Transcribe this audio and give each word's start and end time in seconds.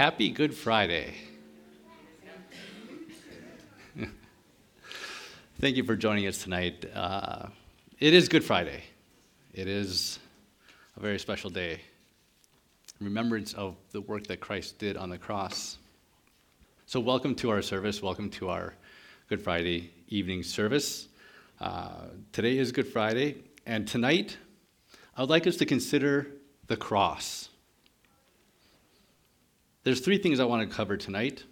Happy 0.00 0.30
Good 0.30 0.54
Friday. 0.54 1.12
Thank 5.60 5.76
you 5.76 5.84
for 5.84 5.94
joining 5.94 6.26
us 6.26 6.42
tonight. 6.42 6.86
Uh, 6.94 7.48
it 7.98 8.14
is 8.14 8.26
Good 8.26 8.42
Friday. 8.42 8.82
It 9.52 9.68
is 9.68 10.18
a 10.96 11.00
very 11.00 11.18
special 11.18 11.50
day. 11.50 11.82
Remembrance 12.98 13.52
of 13.52 13.76
the 13.90 14.00
work 14.00 14.26
that 14.28 14.40
Christ 14.40 14.78
did 14.78 14.96
on 14.96 15.10
the 15.10 15.18
cross. 15.18 15.76
So, 16.86 16.98
welcome 16.98 17.34
to 17.34 17.50
our 17.50 17.60
service. 17.60 18.00
Welcome 18.00 18.30
to 18.30 18.48
our 18.48 18.72
Good 19.28 19.42
Friday 19.42 19.90
evening 20.08 20.42
service. 20.42 21.08
Uh, 21.60 22.04
today 22.32 22.56
is 22.56 22.72
Good 22.72 22.88
Friday, 22.88 23.42
and 23.66 23.86
tonight 23.86 24.38
I 25.14 25.20
would 25.20 25.28
like 25.28 25.46
us 25.46 25.56
to 25.56 25.66
consider 25.66 26.26
the 26.68 26.78
cross. 26.78 27.49
There's 29.82 30.00
three 30.00 30.18
things 30.18 30.40
I 30.40 30.44
want 30.44 30.68
to 30.68 30.76
cover 30.76 30.98
tonight. 30.98 31.42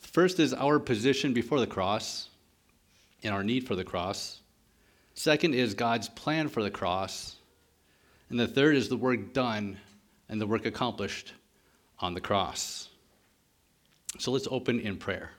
First 0.00 0.38
is 0.38 0.52
our 0.52 0.78
position 0.78 1.32
before 1.32 1.60
the 1.60 1.66
cross 1.66 2.28
and 3.22 3.32
our 3.32 3.42
need 3.42 3.66
for 3.66 3.74
the 3.74 3.84
cross. 3.84 4.40
Second 5.14 5.54
is 5.54 5.72
God's 5.72 6.10
plan 6.10 6.48
for 6.48 6.62
the 6.62 6.70
cross. 6.70 7.36
And 8.28 8.38
the 8.38 8.46
third 8.46 8.76
is 8.76 8.90
the 8.90 8.98
work 8.98 9.32
done 9.32 9.78
and 10.28 10.38
the 10.38 10.46
work 10.46 10.66
accomplished 10.66 11.32
on 12.00 12.12
the 12.12 12.20
cross. 12.20 12.90
So 14.18 14.30
let's 14.30 14.48
open 14.50 14.80
in 14.80 14.98
prayer. 14.98 15.30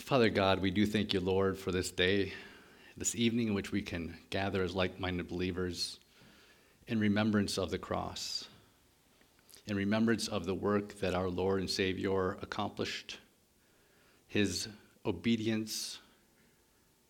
Father 0.00 0.30
God, 0.30 0.58
we 0.58 0.72
do 0.72 0.84
thank 0.84 1.12
you, 1.12 1.20
Lord, 1.20 1.56
for 1.56 1.70
this 1.70 1.92
day, 1.92 2.32
this 2.96 3.14
evening 3.14 3.46
in 3.46 3.54
which 3.54 3.70
we 3.70 3.82
can 3.82 4.16
gather 4.30 4.64
as 4.64 4.74
like 4.74 4.98
minded 4.98 5.28
believers 5.28 5.99
in 6.90 6.98
remembrance 6.98 7.56
of 7.56 7.70
the 7.70 7.78
cross, 7.78 8.48
in 9.68 9.76
remembrance 9.76 10.26
of 10.26 10.44
the 10.44 10.54
work 10.54 10.98
that 10.98 11.14
our 11.14 11.28
Lord 11.30 11.60
and 11.60 11.70
Savior 11.70 12.36
accomplished 12.42 13.18
his 14.26 14.66
obedience, 15.06 16.00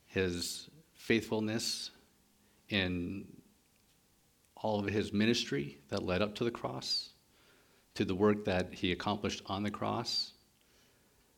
his 0.06 0.68
faithfulness 0.92 1.90
in 2.68 3.26
all 4.54 4.80
of 4.80 4.84
his 4.84 5.14
ministry 5.14 5.78
that 5.88 6.02
led 6.02 6.20
up 6.20 6.34
to 6.34 6.44
the 6.44 6.50
cross, 6.50 7.08
to 7.94 8.04
the 8.04 8.14
work 8.14 8.44
that 8.44 8.74
he 8.74 8.92
accomplished 8.92 9.40
on 9.46 9.62
the 9.62 9.70
cross. 9.70 10.32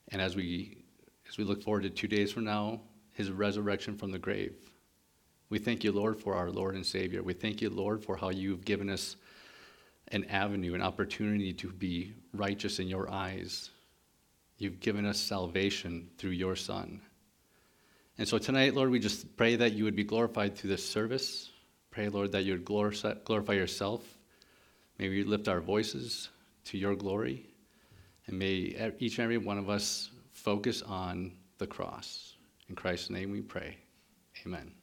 And 0.09 0.21
as 0.21 0.35
we, 0.35 0.79
as 1.29 1.39
we 1.39 1.45
look 1.45 1.63
forward 1.63 1.85
to 1.85 1.91
two 1.91 2.09
days 2.09 2.33
from 2.33 2.43
now, 2.43 2.81
his 3.13 3.31
resurrection 3.31 3.97
from 3.97 4.11
the 4.11 4.19
grave. 4.19 4.72
We 5.53 5.59
thank 5.59 5.85
you, 5.85 5.93
Lord, 5.93 6.19
for 6.19 6.35
our 6.35 6.51
Lord 6.51 6.77
and 6.77 6.87
Savior. 6.87 7.23
We 7.23 7.35
thank 7.35 7.61
you, 7.61 7.69
Lord, 7.69 8.03
for 8.03 8.17
how 8.17 8.31
you've 8.31 8.65
given 8.65 8.89
us 8.89 9.17
an 10.09 10.25
avenue, 10.31 10.73
an 10.73 10.81
opportunity 10.81 11.53
to 11.53 11.71
be 11.71 12.15
righteous 12.33 12.79
in 12.79 12.89
your 12.89 13.11
eyes, 13.11 13.69
You've 14.57 14.81
given 14.81 15.05
us 15.05 15.21
salvation 15.21 16.09
through 16.17 16.31
your 16.31 16.57
Son. 16.57 17.03
And 18.17 18.27
so 18.27 18.39
tonight, 18.39 18.73
Lord, 18.73 18.89
we 18.89 18.99
just 18.99 19.37
pray 19.37 19.57
that 19.57 19.75
you 19.75 19.85
would 19.85 19.95
be 19.95 20.05
glorified 20.05 20.57
through 20.57 20.71
this 20.71 20.89
service. 20.89 21.51
Pray, 21.91 22.09
Lord, 22.09 22.33
that 22.33 22.45
you 22.45 22.53
would 22.53 22.65
glorify 22.65 23.53
yourself. 23.53 24.17
May 24.99 25.11
we 25.11 25.23
lift 25.23 25.49
our 25.49 25.61
voices 25.61 26.31
to 26.65 26.79
your 26.79 26.95
glory. 26.95 27.45
And 28.27 28.39
may 28.39 28.95
each 29.01 29.19
and 29.19 29.25
every 29.25 29.37
one 29.37 29.59
of 29.59 29.69
us 29.69 30.13
focus 30.31 30.81
on 30.81 31.33
the 31.59 31.67
cross. 31.67 32.37
In 32.71 32.75
Christ's 32.75 33.11
name 33.11 33.31
we 33.31 33.43
pray. 33.43 33.77
Amen. 34.47 34.82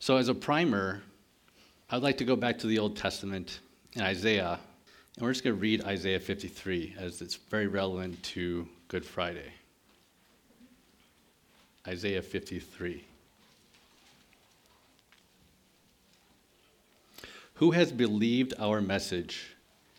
So, 0.00 0.16
as 0.16 0.28
a 0.28 0.34
primer, 0.34 1.02
I'd 1.90 2.02
like 2.02 2.18
to 2.18 2.24
go 2.24 2.34
back 2.34 2.58
to 2.58 2.66
the 2.66 2.78
Old 2.78 2.96
Testament 2.96 3.60
in 3.92 4.02
Isaiah 4.02 4.58
and 5.16 5.26
we're 5.26 5.32
just 5.32 5.44
going 5.44 5.56
to 5.56 5.60
read 5.60 5.84
Isaiah 5.84 6.18
53 6.18 6.94
as 6.98 7.20
it's 7.20 7.34
very 7.34 7.66
relevant 7.66 8.22
to 8.22 8.66
Good 8.88 9.04
Friday. 9.04 9.52
Isaiah 11.86 12.22
53. 12.22 13.04
Who 17.54 17.72
has 17.72 17.92
believed 17.92 18.54
our 18.58 18.80
message, 18.80 19.56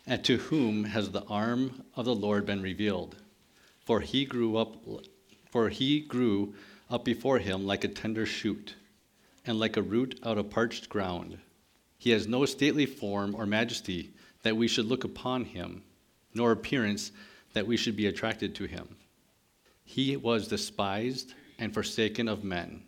and 0.08 0.24
to 0.24 0.38
whom 0.38 0.82
has 0.82 1.12
the 1.12 1.22
arm 1.26 1.84
of 1.94 2.06
the 2.06 2.14
Lord 2.16 2.44
been 2.44 2.62
revealed? 2.62 3.14
For 3.84 4.00
he 4.00 4.24
grew 4.24 4.56
up 4.56 4.74
for 5.52 5.68
he 5.68 6.00
grew 6.00 6.54
up 6.90 7.04
before 7.04 7.38
him 7.38 7.64
like 7.64 7.84
a 7.84 7.88
tender 7.88 8.26
shoot, 8.26 8.74
and 9.46 9.58
like 9.58 9.76
a 9.76 9.82
root 9.82 10.18
out 10.24 10.38
of 10.38 10.50
parched 10.50 10.88
ground. 10.88 11.38
He 11.98 12.10
has 12.10 12.26
no 12.26 12.44
stately 12.44 12.86
form 12.86 13.34
or 13.34 13.46
majesty 13.46 14.12
that 14.42 14.56
we 14.56 14.68
should 14.68 14.86
look 14.86 15.04
upon 15.04 15.44
him, 15.44 15.82
nor 16.34 16.52
appearance 16.52 17.12
that 17.52 17.66
we 17.66 17.76
should 17.76 17.96
be 17.96 18.06
attracted 18.06 18.54
to 18.56 18.64
him. 18.64 18.96
He 19.84 20.16
was 20.16 20.48
despised 20.48 21.34
and 21.58 21.72
forsaken 21.72 22.28
of 22.28 22.44
men, 22.44 22.82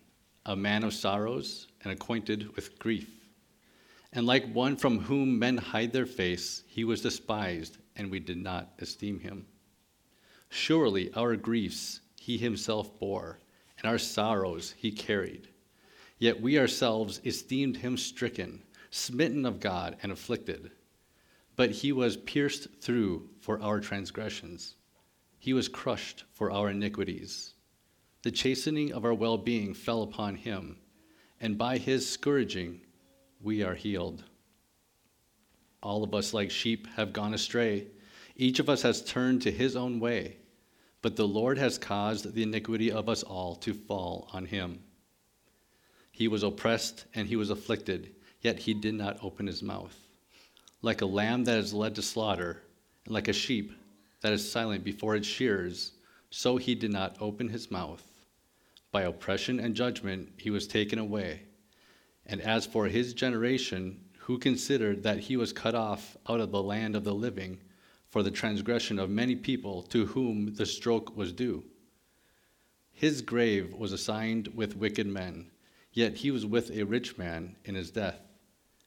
a 0.46 0.56
man 0.56 0.84
of 0.84 0.94
sorrows 0.94 1.68
and 1.82 1.92
acquainted 1.92 2.54
with 2.56 2.78
grief. 2.78 3.10
And 4.12 4.26
like 4.26 4.52
one 4.52 4.76
from 4.76 5.00
whom 5.00 5.38
men 5.38 5.56
hide 5.56 5.92
their 5.92 6.06
face, 6.06 6.62
he 6.66 6.84
was 6.84 7.02
despised, 7.02 7.78
and 7.96 8.10
we 8.10 8.20
did 8.20 8.38
not 8.38 8.72
esteem 8.78 9.20
him. 9.20 9.46
Surely 10.48 11.12
our 11.14 11.36
griefs 11.36 12.00
he 12.16 12.38
himself 12.38 12.98
bore, 12.98 13.40
and 13.78 13.86
our 13.86 13.98
sorrows 13.98 14.74
he 14.76 14.92
carried. 14.92 15.48
Yet 16.18 16.40
we 16.40 16.58
ourselves 16.58 17.20
esteemed 17.24 17.78
him 17.78 17.96
stricken, 17.96 18.62
smitten 18.90 19.44
of 19.44 19.60
God, 19.60 19.96
and 20.02 20.12
afflicted. 20.12 20.70
But 21.56 21.70
he 21.70 21.92
was 21.92 22.16
pierced 22.16 22.68
through 22.80 23.28
for 23.40 23.60
our 23.60 23.80
transgressions, 23.80 24.76
he 25.38 25.52
was 25.52 25.68
crushed 25.68 26.24
for 26.32 26.50
our 26.50 26.70
iniquities. 26.70 27.54
The 28.22 28.30
chastening 28.30 28.92
of 28.92 29.04
our 29.04 29.12
well 29.12 29.36
being 29.36 29.74
fell 29.74 30.02
upon 30.02 30.36
him, 30.36 30.78
and 31.40 31.58
by 31.58 31.76
his 31.76 32.08
scourging 32.08 32.80
we 33.42 33.62
are 33.62 33.74
healed. 33.74 34.24
All 35.82 36.02
of 36.02 36.14
us, 36.14 36.32
like 36.32 36.50
sheep, 36.50 36.86
have 36.96 37.12
gone 37.12 37.34
astray. 37.34 37.88
Each 38.36 38.58
of 38.58 38.70
us 38.70 38.80
has 38.80 39.04
turned 39.04 39.42
to 39.42 39.50
his 39.50 39.76
own 39.76 40.00
way, 40.00 40.38
but 41.02 41.16
the 41.16 41.28
Lord 41.28 41.58
has 41.58 41.76
caused 41.76 42.32
the 42.32 42.42
iniquity 42.42 42.90
of 42.90 43.10
us 43.10 43.22
all 43.22 43.54
to 43.56 43.74
fall 43.74 44.30
on 44.32 44.46
him. 44.46 44.82
He 46.14 46.28
was 46.28 46.42
oppressed 46.42 47.04
and 47.14 47.28
he 47.28 47.36
was 47.36 47.50
afflicted, 47.50 48.14
yet 48.40 48.60
he 48.60 48.72
did 48.72 48.94
not 48.94 49.18
open 49.22 49.46
his 49.46 49.62
mouth 49.62 50.04
like 50.84 51.00
a 51.00 51.06
lamb 51.06 51.44
that 51.44 51.56
is 51.56 51.72
led 51.72 51.94
to 51.94 52.02
slaughter, 52.02 52.60
and 53.06 53.14
like 53.14 53.26
a 53.26 53.32
sheep 53.32 53.72
that 54.20 54.34
is 54.34 54.52
silent 54.52 54.84
before 54.84 55.16
its 55.16 55.26
shears, 55.26 55.92
so 56.28 56.58
he 56.58 56.74
did 56.74 56.92
not 56.92 57.16
open 57.20 57.48
his 57.48 57.70
mouth. 57.70 58.02
By 58.92 59.02
oppression 59.02 59.58
and 59.58 59.74
judgment 59.74 60.28
he 60.36 60.50
was 60.50 60.66
taken 60.66 60.98
away. 60.98 61.44
And 62.26 62.42
as 62.42 62.66
for 62.66 62.86
his 62.86 63.14
generation, 63.14 63.98
who 64.18 64.36
considered 64.36 65.02
that 65.04 65.20
he 65.20 65.38
was 65.38 65.54
cut 65.54 65.74
off 65.74 66.18
out 66.28 66.40
of 66.40 66.50
the 66.50 66.62
land 66.62 66.96
of 66.96 67.04
the 67.04 67.14
living 67.14 67.60
for 68.10 68.22
the 68.22 68.30
transgression 68.30 68.98
of 68.98 69.08
many 69.08 69.34
people 69.34 69.84
to 69.84 70.04
whom 70.04 70.52
the 70.54 70.66
stroke 70.66 71.16
was 71.16 71.32
due. 71.32 71.64
His 72.92 73.22
grave 73.22 73.72
was 73.72 73.92
assigned 73.92 74.48
with 74.48 74.76
wicked 74.76 75.06
men, 75.06 75.50
yet 75.94 76.16
he 76.16 76.30
was 76.30 76.44
with 76.44 76.70
a 76.70 76.84
rich 76.84 77.16
man 77.16 77.56
in 77.64 77.74
his 77.74 77.90
death 77.90 78.20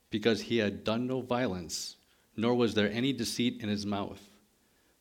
because 0.09 0.41
he 0.41 0.57
had 0.57 0.83
done 0.83 1.07
no 1.07 1.21
violence, 1.21 1.95
nor 2.35 2.53
was 2.53 2.73
there 2.73 2.91
any 2.91 3.11
deceit 3.11 3.61
in 3.61 3.69
his 3.69 3.85
mouth. 3.85 4.21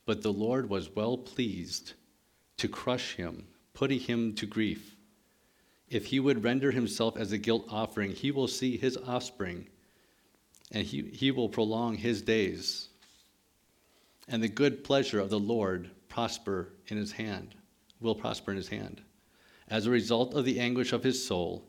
But 0.06 0.22
the 0.22 0.32
Lord 0.32 0.70
was 0.70 0.94
well 0.94 1.18
pleased 1.18 1.92
to 2.56 2.68
crush 2.68 3.14
him, 3.14 3.46
putting 3.74 4.00
him 4.00 4.34
to 4.36 4.46
grief. 4.46 4.96
If 5.88 6.06
he 6.06 6.20
would 6.20 6.42
render 6.42 6.70
himself 6.70 7.16
as 7.16 7.32
a 7.32 7.38
guilt 7.38 7.66
offering, 7.68 8.12
he 8.12 8.30
will 8.30 8.48
see 8.48 8.76
his 8.76 8.96
offspring, 8.96 9.68
and 10.72 10.84
he, 10.84 11.02
he 11.02 11.30
will 11.30 11.48
prolong 11.48 11.96
his 11.96 12.22
days. 12.22 12.88
And 14.28 14.42
the 14.42 14.48
good 14.48 14.82
pleasure 14.82 15.20
of 15.20 15.30
the 15.30 15.38
Lord 15.38 15.90
prosper 16.08 16.72
in 16.88 16.96
his 16.96 17.12
hand, 17.12 17.54
will 18.00 18.14
prosper 18.14 18.50
in 18.52 18.56
his 18.56 18.68
hand. 18.68 19.00
As 19.68 19.86
a 19.86 19.90
result 19.90 20.34
of 20.34 20.44
the 20.44 20.60
anguish 20.60 20.92
of 20.92 21.02
his 21.04 21.24
soul, 21.24 21.68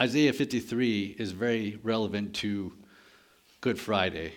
Isaiah 0.00 0.32
53 0.32 1.16
is 1.18 1.32
very 1.32 1.80
relevant 1.82 2.32
to 2.36 2.72
Good 3.60 3.80
Friday, 3.80 4.32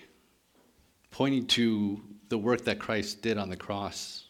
pointing 1.11 1.45
to 1.47 2.01
the 2.29 2.37
work 2.39 2.63
that 2.65 2.79
Christ 2.79 3.21
did 3.21 3.37
on 3.37 3.47
the 3.47 3.55
cross. 3.55 4.23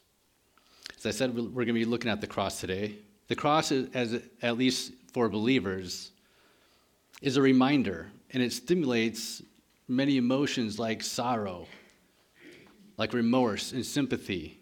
As 0.97 1.05
I 1.05 1.11
said, 1.11 1.33
we're 1.33 1.63
going 1.63 1.67
to 1.67 1.73
be 1.73 1.85
looking 1.85 2.11
at 2.11 2.19
the 2.19 2.27
cross 2.27 2.59
today. 2.59 2.95
The 3.29 3.37
cross, 3.37 3.71
is, 3.71 3.87
as 3.93 4.21
at 4.41 4.57
least 4.57 4.91
for 5.13 5.29
believers, 5.29 6.11
is 7.21 7.37
a 7.37 7.41
reminder, 7.41 8.11
and 8.31 8.43
it 8.43 8.51
stimulates 8.51 9.41
many 9.87 10.17
emotions 10.17 10.79
like 10.79 11.01
sorrow, 11.01 11.65
like 12.97 13.13
remorse 13.13 13.71
and 13.71 13.85
sympathy. 13.85 14.59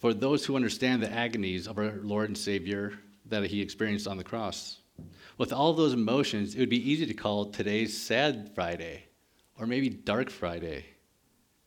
For 0.00 0.14
those 0.14 0.46
who 0.46 0.56
understand 0.56 1.02
the 1.02 1.12
agonies 1.12 1.66
of 1.68 1.76
our 1.76 1.92
Lord 2.02 2.30
and 2.30 2.38
Savior 2.38 2.98
that 3.28 3.44
he 3.44 3.60
experienced 3.60 4.06
on 4.06 4.16
the 4.16 4.24
cross. 4.24 4.80
With 5.36 5.52
all 5.52 5.72
those 5.72 5.92
emotions, 5.92 6.54
it 6.54 6.60
would 6.60 6.68
be 6.68 6.90
easy 6.90 7.06
to 7.06 7.14
call 7.14 7.46
today's 7.46 7.96
Sad 7.96 8.50
Friday 8.54 9.04
or 9.58 9.66
maybe 9.66 9.88
Dark 9.88 10.30
Friday. 10.30 10.84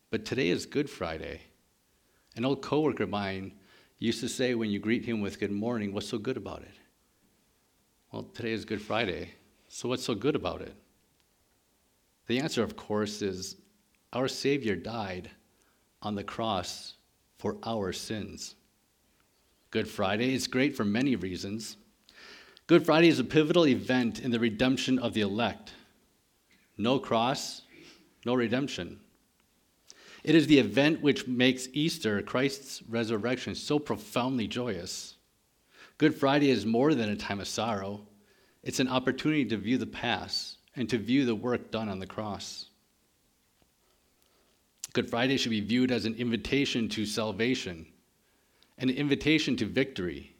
But 0.10 0.26
today 0.26 0.50
is 0.50 0.66
Good 0.66 0.90
Friday. 0.90 1.42
An 2.36 2.46
old 2.46 2.62
coworker 2.62 3.04
of 3.04 3.10
mine 3.10 3.54
used 4.00 4.20
to 4.22 4.30
say 4.30 4.56
when 4.56 4.70
you 4.70 4.80
greet 4.80 5.06
him 5.06 5.22
with 5.22 5.40
good 5.40 5.52
morning, 5.52 5.94
what's 5.94 6.10
so 6.10 6.18
good 6.18 6.38
about 6.38 6.62
it? 6.62 6.74
Well, 8.12 8.24
today 8.24 8.52
is 8.52 8.66
Good 8.66 8.82
Friday, 8.82 9.32
so 9.70 9.88
what's 9.88 10.04
so 10.04 10.16
good 10.16 10.36
about 10.36 10.62
it? 10.62 10.76
The 12.28 12.40
answer, 12.40 12.64
of 12.64 12.76
course, 12.76 13.22
is 13.22 13.58
our 14.12 14.28
Savior 14.28 14.76
died 14.76 15.30
on 16.02 16.16
the 16.16 16.24
cross 16.24 16.96
for 17.38 17.58
our 17.64 17.94
sins. 17.94 18.56
Good 19.72 19.88
Friday 19.88 20.34
is 20.34 20.48
great 20.48 20.76
for 20.76 20.84
many 20.84 21.16
reasons. 21.16 21.78
Good 22.68 22.86
Friday 22.86 23.08
is 23.08 23.20
a 23.20 23.24
pivotal 23.24 23.66
event 23.66 24.20
in 24.20 24.30
the 24.30 24.40
redemption 24.40 25.00
of 25.00 25.14
the 25.14 25.22
elect. 25.22 25.72
No 26.78 27.00
cross, 27.00 27.62
no 28.26 28.34
redemption. 28.34 29.00
It 30.26 30.36
is 30.36 30.46
the 30.48 30.60
event 30.60 31.02
which 31.02 31.26
makes 31.26 31.70
Easter, 31.72 32.22
Christ's 32.22 32.84
resurrection, 32.90 33.56
so 33.56 33.80
profoundly 33.80 34.46
joyous. 34.46 35.16
Good 35.98 36.16
Friday 36.16 36.50
is 36.50 36.66
more 36.66 36.94
than 36.94 37.10
a 37.10 37.16
time 37.16 37.40
of 37.40 37.48
sorrow, 37.48 38.08
it's 38.64 38.80
an 38.80 38.90
opportunity 38.90 39.46
to 39.46 39.58
view 39.58 39.78
the 39.78 39.88
past 39.88 40.58
and 40.76 40.90
to 40.90 40.98
view 40.98 41.26
the 41.26 41.36
work 41.36 41.72
done 41.72 41.90
on 41.90 42.00
the 42.00 42.06
cross. 42.06 42.68
Good 44.94 45.10
Friday 45.10 45.38
should 45.38 45.50
be 45.50 45.62
viewed 45.62 45.92
as 45.92 46.06
an 46.06 46.16
invitation 46.16 46.90
to 46.90 47.06
salvation, 47.06 47.88
an 48.78 48.90
invitation 48.90 49.56
to 49.58 49.66
victory, 49.66 50.36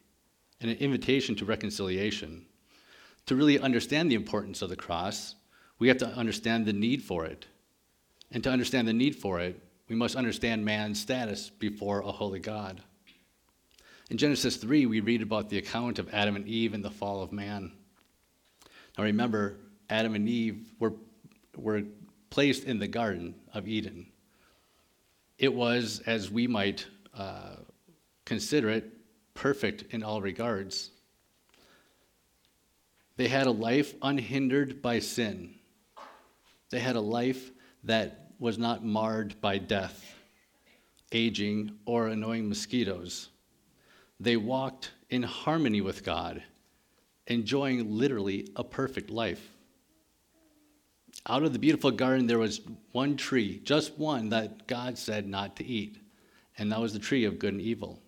and 0.60 0.70
an 0.70 0.76
invitation 0.78 1.34
to 1.36 1.44
reconciliation. 1.44 2.46
To 3.26 3.36
really 3.36 3.58
understand 3.58 4.10
the 4.10 4.14
importance 4.14 4.62
of 4.62 4.68
the 4.68 4.76
cross, 4.76 5.34
we 5.78 5.88
have 5.88 5.98
to 5.98 6.06
understand 6.06 6.66
the 6.66 6.72
need 6.72 7.02
for 7.02 7.24
it. 7.26 7.46
And 8.30 8.42
to 8.44 8.50
understand 8.50 8.88
the 8.88 8.92
need 8.92 9.16
for 9.16 9.40
it, 9.40 9.60
we 9.88 9.96
must 9.96 10.16
understand 10.16 10.64
man's 10.64 11.00
status 11.00 11.50
before 11.50 12.00
a 12.00 12.12
holy 12.12 12.40
God. 12.40 12.82
In 14.10 14.16
Genesis 14.16 14.56
3, 14.56 14.86
we 14.86 15.00
read 15.00 15.22
about 15.22 15.48
the 15.48 15.58
account 15.58 15.98
of 15.98 16.12
Adam 16.12 16.36
and 16.36 16.46
Eve 16.46 16.74
and 16.74 16.84
the 16.84 16.90
fall 16.90 17.22
of 17.22 17.32
man. 17.32 17.72
Now 18.96 19.04
remember, 19.04 19.58
Adam 19.90 20.14
and 20.14 20.28
Eve 20.28 20.72
were, 20.78 20.94
were 21.56 21.82
placed 22.30 22.64
in 22.64 22.78
the 22.78 22.88
Garden 22.88 23.34
of 23.52 23.68
Eden. 23.68 24.06
It 25.38 25.52
was, 25.52 26.02
as 26.06 26.30
we 26.30 26.46
might 26.46 26.86
uh, 27.16 27.56
consider 28.32 28.70
it, 28.70 28.90
perfect 29.34 29.92
in 29.92 30.02
all 30.02 30.22
regards. 30.22 30.88
They 33.18 33.28
had 33.28 33.46
a 33.46 33.50
life 33.50 33.92
unhindered 34.00 34.80
by 34.80 35.00
sin. 35.00 35.52
They 36.70 36.80
had 36.80 36.96
a 36.96 37.00
life 37.00 37.50
that 37.84 38.32
was 38.38 38.56
not 38.56 38.86
marred 38.86 39.38
by 39.42 39.58
death, 39.58 40.14
aging, 41.12 41.72
or 41.84 42.08
annoying 42.08 42.48
mosquitoes. 42.48 43.28
They 44.18 44.38
walked 44.38 44.92
in 45.10 45.22
harmony 45.22 45.82
with 45.82 46.02
God, 46.02 46.42
enjoying 47.26 47.98
literally 47.98 48.48
a 48.56 48.64
perfect 48.64 49.10
life. 49.10 49.46
Out 51.26 51.42
of 51.42 51.52
the 51.52 51.58
beautiful 51.58 51.90
garden, 51.90 52.26
there 52.26 52.38
was 52.38 52.62
one 52.92 53.18
tree, 53.18 53.60
just 53.62 53.98
one, 53.98 54.30
that 54.30 54.66
God 54.66 54.96
said 54.96 55.28
not 55.28 55.54
to 55.56 55.66
eat, 55.66 55.98
and 56.56 56.72
that 56.72 56.80
was 56.80 56.94
the 56.94 56.98
tree 56.98 57.26
of 57.26 57.38
good 57.38 57.52
and 57.52 57.60
evil. 57.60 58.00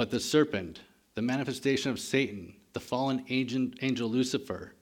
But 0.00 0.10
the 0.10 0.18
serpent, 0.18 0.80
the 1.14 1.20
manifestation 1.20 1.90
of 1.90 2.00
Satan, 2.00 2.54
the 2.72 2.80
fallen 2.80 3.22
angel, 3.28 3.68
angel 3.82 4.08
Lucifer, 4.08 4.72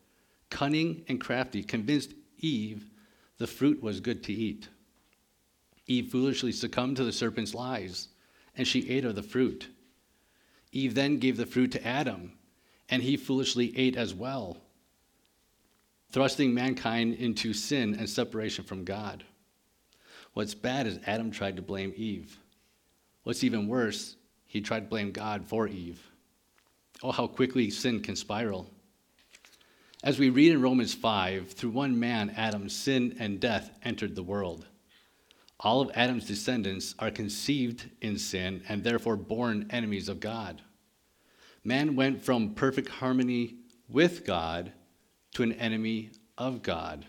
cunning 0.48 1.02
and 1.08 1.20
crafty, 1.20 1.64
convinced 1.64 2.14
Eve 2.38 2.88
the 3.38 3.48
fruit 3.48 3.82
was 3.82 3.98
good 3.98 4.22
to 4.22 4.32
eat. 4.32 4.68
Eve 5.88 6.12
foolishly 6.12 6.52
succumbed 6.52 6.98
to 6.98 7.04
the 7.04 7.10
serpent's 7.10 7.52
lies, 7.52 8.10
and 8.54 8.64
she 8.64 8.88
ate 8.90 9.04
of 9.04 9.16
the 9.16 9.22
fruit. 9.24 9.66
Eve 10.70 10.94
then 10.94 11.18
gave 11.18 11.36
the 11.36 11.46
fruit 11.46 11.72
to 11.72 11.84
Adam, 11.84 12.34
and 12.88 13.02
he 13.02 13.16
foolishly 13.16 13.76
ate 13.76 13.96
as 13.96 14.14
well, 14.14 14.58
thrusting 16.12 16.54
mankind 16.54 17.14
into 17.14 17.52
sin 17.52 17.96
and 17.98 18.08
separation 18.08 18.64
from 18.64 18.84
God. 18.84 19.24
What's 20.34 20.54
bad 20.54 20.86
is 20.86 21.00
Adam 21.08 21.32
tried 21.32 21.56
to 21.56 21.62
blame 21.62 21.92
Eve. 21.96 22.38
What's 23.24 23.42
even 23.42 23.66
worse, 23.66 24.14
he 24.48 24.60
tried 24.60 24.80
to 24.80 24.86
blame 24.86 25.12
God 25.12 25.46
for 25.46 25.68
Eve. 25.68 26.02
Oh, 27.02 27.12
how 27.12 27.28
quickly 27.28 27.70
sin 27.70 28.00
can 28.00 28.16
spiral. 28.16 28.68
As 30.02 30.18
we 30.18 30.30
read 30.30 30.52
in 30.52 30.62
Romans 30.62 30.94
5, 30.94 31.52
through 31.52 31.70
one 31.70 31.98
man, 32.00 32.34
Adam, 32.36 32.68
sin 32.68 33.16
and 33.20 33.38
death 33.38 33.70
entered 33.84 34.16
the 34.16 34.22
world. 34.22 34.66
All 35.60 35.80
of 35.80 35.90
Adam's 35.94 36.26
descendants 36.26 36.94
are 36.98 37.10
conceived 37.10 37.90
in 38.00 38.16
sin 38.18 38.62
and 38.68 38.82
therefore 38.82 39.16
born 39.16 39.66
enemies 39.70 40.08
of 40.08 40.20
God. 40.20 40.62
Man 41.64 41.96
went 41.96 42.24
from 42.24 42.54
perfect 42.54 42.88
harmony 42.88 43.56
with 43.88 44.24
God 44.24 44.72
to 45.34 45.42
an 45.42 45.52
enemy 45.52 46.10
of 46.38 46.62
God. 46.62 47.04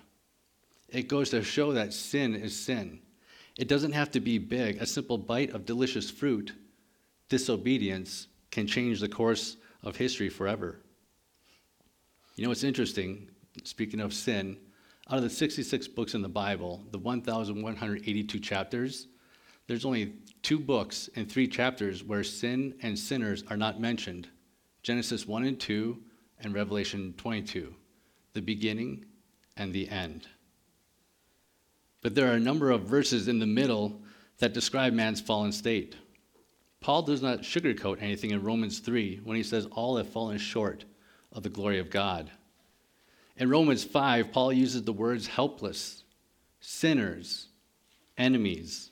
It 0.89 1.07
goes 1.07 1.29
to 1.29 1.43
show 1.43 1.73
that 1.73 1.93
sin 1.93 2.35
is 2.35 2.59
sin. 2.59 2.99
It 3.57 3.67
doesn't 3.67 3.91
have 3.91 4.11
to 4.11 4.19
be 4.19 4.39
big. 4.39 4.81
A 4.81 4.85
simple 4.85 5.17
bite 5.17 5.51
of 5.51 5.65
delicious 5.65 6.09
fruit, 6.09 6.53
disobedience, 7.29 8.27
can 8.51 8.67
change 8.67 8.99
the 8.99 9.07
course 9.07 9.57
of 9.83 9.95
history 9.95 10.29
forever. 10.29 10.81
You 12.35 12.43
know 12.43 12.49
what's 12.49 12.63
interesting? 12.63 13.29
Speaking 13.63 13.99
of 13.99 14.13
sin, 14.13 14.57
out 15.09 15.17
of 15.17 15.23
the 15.23 15.29
66 15.29 15.87
books 15.89 16.13
in 16.13 16.21
the 16.21 16.29
Bible, 16.29 16.83
the 16.91 16.99
1,182 16.99 18.39
chapters, 18.39 19.07
there's 19.67 19.85
only 19.85 20.13
two 20.41 20.59
books 20.59 21.09
and 21.15 21.29
three 21.29 21.47
chapters 21.47 22.03
where 22.03 22.23
sin 22.23 22.75
and 22.81 22.97
sinners 22.97 23.43
are 23.49 23.57
not 23.57 23.79
mentioned 23.79 24.27
Genesis 24.81 25.27
1 25.27 25.45
and 25.45 25.59
2, 25.59 25.97
and 26.41 26.53
Revelation 26.53 27.13
22, 27.17 27.73
the 28.33 28.41
beginning 28.41 29.05
and 29.57 29.73
the 29.73 29.89
end. 29.89 30.27
But 32.01 32.15
there 32.15 32.31
are 32.31 32.35
a 32.35 32.39
number 32.39 32.71
of 32.71 32.83
verses 32.83 33.27
in 33.27 33.39
the 33.39 33.45
middle 33.45 34.01
that 34.37 34.53
describe 34.53 34.93
man's 34.93 35.19
fallen 35.19 35.51
state. 35.51 35.97
Paul 36.81 37.01
does 37.01 37.21
not 37.21 37.41
sugarcoat 37.41 38.01
anything 38.01 38.31
in 38.31 38.41
Romans 38.41 38.79
3 38.79 39.21
when 39.23 39.35
he 39.35 39.43
says, 39.43 39.67
All 39.71 39.97
have 39.97 40.09
fallen 40.09 40.37
short 40.37 40.85
of 41.31 41.43
the 41.43 41.49
glory 41.49 41.79
of 41.79 41.89
God. 41.89 42.31
In 43.37 43.49
Romans 43.49 43.83
5, 43.83 44.31
Paul 44.31 44.53
uses 44.53 44.83
the 44.83 44.93
words 44.93 45.27
helpless, 45.27 46.03
sinners, 46.59 47.47
enemies. 48.17 48.91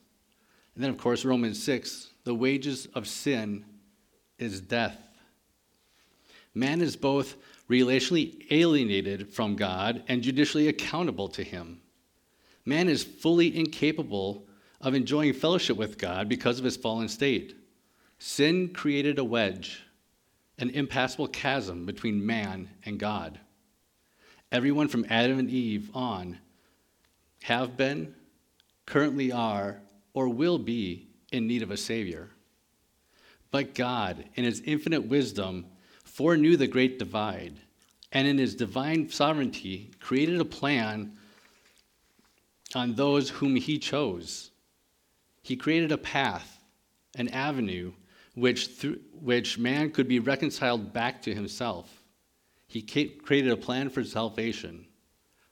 And 0.76 0.84
then, 0.84 0.90
of 0.92 0.98
course, 0.98 1.26
Romans 1.26 1.62
6, 1.64 2.12
the 2.24 2.36
wages 2.36 2.88
of 2.94 3.08
sin 3.08 3.66
is 4.38 4.62
death. 4.62 4.98
Man 6.54 6.82
is 6.82 6.96
both 6.96 7.36
relationally 7.70 8.46
alienated 8.52 9.34
from 9.34 9.56
God 9.56 10.04
and 10.08 10.22
judicially 10.22 10.68
accountable 10.68 11.28
to 11.30 11.44
Him. 11.44 11.82
Man 12.66 12.90
is 12.90 13.04
fully 13.04 13.56
incapable 13.56 14.46
of 14.82 14.94
enjoying 14.94 15.34
fellowship 15.34 15.78
with 15.78 15.98
God 15.98 16.30
because 16.30 16.60
of 16.60 16.66
his 16.66 16.78
fallen 16.78 17.08
state. 17.08 17.56
Sin 18.20 18.70
created 18.70 19.20
a 19.20 19.24
wedge, 19.24 19.84
an 20.58 20.72
impassable 20.72 21.28
chasm 21.28 21.86
between 21.86 22.26
man 22.26 22.70
and 22.84 23.00
God. 23.00 23.40
Everyone 24.52 24.88
from 24.88 25.06
Adam 25.10 25.38
and 25.38 25.50
Eve 25.50 25.92
on 25.94 26.40
have 27.44 27.78
been, 27.78 28.16
currently 28.86 29.32
are, 29.32 29.82
or 30.14 30.30
will 30.30 30.58
be 30.58 31.08
in 31.32 31.46
need 31.46 31.62
of 31.62 31.70
a 31.70 31.78
Savior. 31.78 32.30
But 33.52 33.76
God, 33.76 34.26
in 34.36 34.46
His 34.46 34.62
infinite 34.62 35.06
wisdom, 35.06 35.68
foreknew 36.04 36.58
the 36.58 36.68
great 36.68 36.98
divide, 36.98 37.60
and 38.12 38.28
in 38.28 38.38
His 38.38 38.56
divine 38.56 39.10
sovereignty, 39.10 39.92
created 40.00 40.42
a 40.42 40.46
plan 40.46 41.18
on 42.74 42.96
those 42.96 43.30
whom 43.30 43.56
He 43.56 43.78
chose. 43.78 44.50
He 45.44 45.56
created 45.56 45.92
a 45.92 45.98
path, 45.98 46.64
an 47.16 47.28
avenue 47.30 47.94
which, 48.38 48.86
which 49.20 49.58
man 49.58 49.90
could 49.90 50.08
be 50.08 50.20
reconciled 50.20 50.94
back 50.94 51.24
to 51.24 51.34
himself. 51.34 52.04
He 52.68 52.84
created 52.84 53.52
a 53.52 53.58
plan 53.58 53.90
for 53.90 54.04
salvation, 54.04 54.86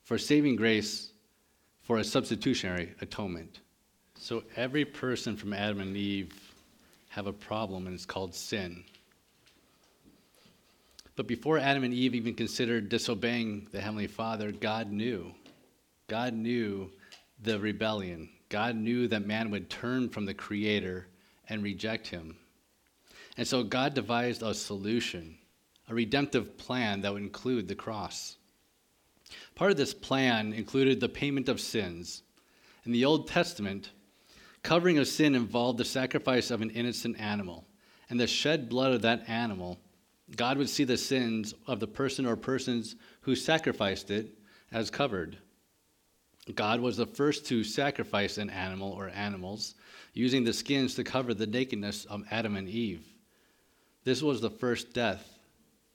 for 0.04 0.20
saving 0.20 0.56
grace, 0.56 1.12
for 1.82 1.98
a 1.98 2.04
substitutionary 2.04 2.94
atonement. 3.02 3.62
So 4.14 4.44
every 4.56 4.86
person 4.86 5.36
from 5.36 5.52
Adam 5.52 5.80
and 5.80 5.98
Eve 5.98 6.32
have 7.10 7.26
a 7.26 7.34
problem, 7.34 7.88
and 7.88 7.96
it's 7.96 8.06
called 8.06 8.36
sin. 8.36 8.84
But 11.16 11.26
before 11.26 11.58
Adam 11.58 11.84
and 11.84 11.94
Eve 11.94 12.14
even 12.14 12.36
considered 12.36 12.90
disobeying 12.90 13.68
the 13.72 13.82
Heavenly 13.82 14.08
Father, 14.08 14.52
God 14.52 14.92
knew. 14.92 15.34
God 16.08 16.36
knew 16.36 16.92
the 17.42 17.60
rebellion. 17.60 18.30
God 18.50 18.76
knew 18.76 19.08
that 19.08 19.26
man 19.26 19.50
would 19.50 19.72
turn 19.72 20.08
from 20.08 20.26
the 20.26 20.36
Creator 20.36 21.08
and 21.50 21.64
reject 21.64 22.06
Him. 22.06 22.38
And 23.38 23.48
so 23.48 23.64
God 23.64 23.94
devised 23.94 24.42
a 24.42 24.54
solution, 24.54 25.38
a 25.90 25.94
redemptive 25.94 26.58
plan 26.58 27.02
that 27.02 27.14
would 27.14 27.22
include 27.22 27.68
the 27.68 27.76
cross. 27.76 28.38
Part 29.56 29.72
of 29.72 29.78
this 29.78 29.94
plan 29.94 30.54
included 30.54 31.00
the 31.00 31.10
payment 31.10 31.50
of 31.50 31.60
sins. 31.60 32.24
In 32.86 32.92
the 32.92 33.06
Old 33.06 33.28
Testament, 33.28 33.92
covering 34.64 34.98
of 34.98 35.08
sin 35.08 35.36
involved 35.36 35.80
the 35.80 35.86
sacrifice 35.86 36.52
of 36.52 36.62
an 36.62 36.70
innocent 36.70 37.20
animal, 37.20 37.66
and 38.10 38.20
the 38.20 38.28
shed 38.28 38.70
blood 38.70 38.94
of 38.94 39.02
that 39.02 39.28
animal 39.28 39.80
God 40.36 40.58
would 40.58 40.70
see 40.70 40.84
the 40.84 40.98
sins 40.98 41.54
of 41.68 41.80
the 41.80 41.88
person 41.88 42.26
or 42.26 42.36
persons 42.36 42.96
who 43.22 43.36
sacrificed 43.36 44.10
it 44.10 44.38
as 44.72 44.90
covered. 44.90 45.38
God 46.54 46.80
was 46.80 46.98
the 46.98 47.06
first 47.06 47.46
to 47.48 47.64
sacrifice 47.64 48.38
an 48.38 48.50
animal 48.50 48.92
or 48.92 49.10
animals, 49.10 49.76
using 50.14 50.44
the 50.44 50.54
skins 50.54 50.96
to 50.96 51.04
cover 51.04 51.34
the 51.34 51.48
nakedness 51.48 52.06
of 52.06 52.24
Adam 52.32 52.56
and 52.56 52.70
Eve. 52.70 53.06
This 54.06 54.22
was 54.22 54.40
the 54.40 54.52
first 54.52 54.94
death. 54.94 55.40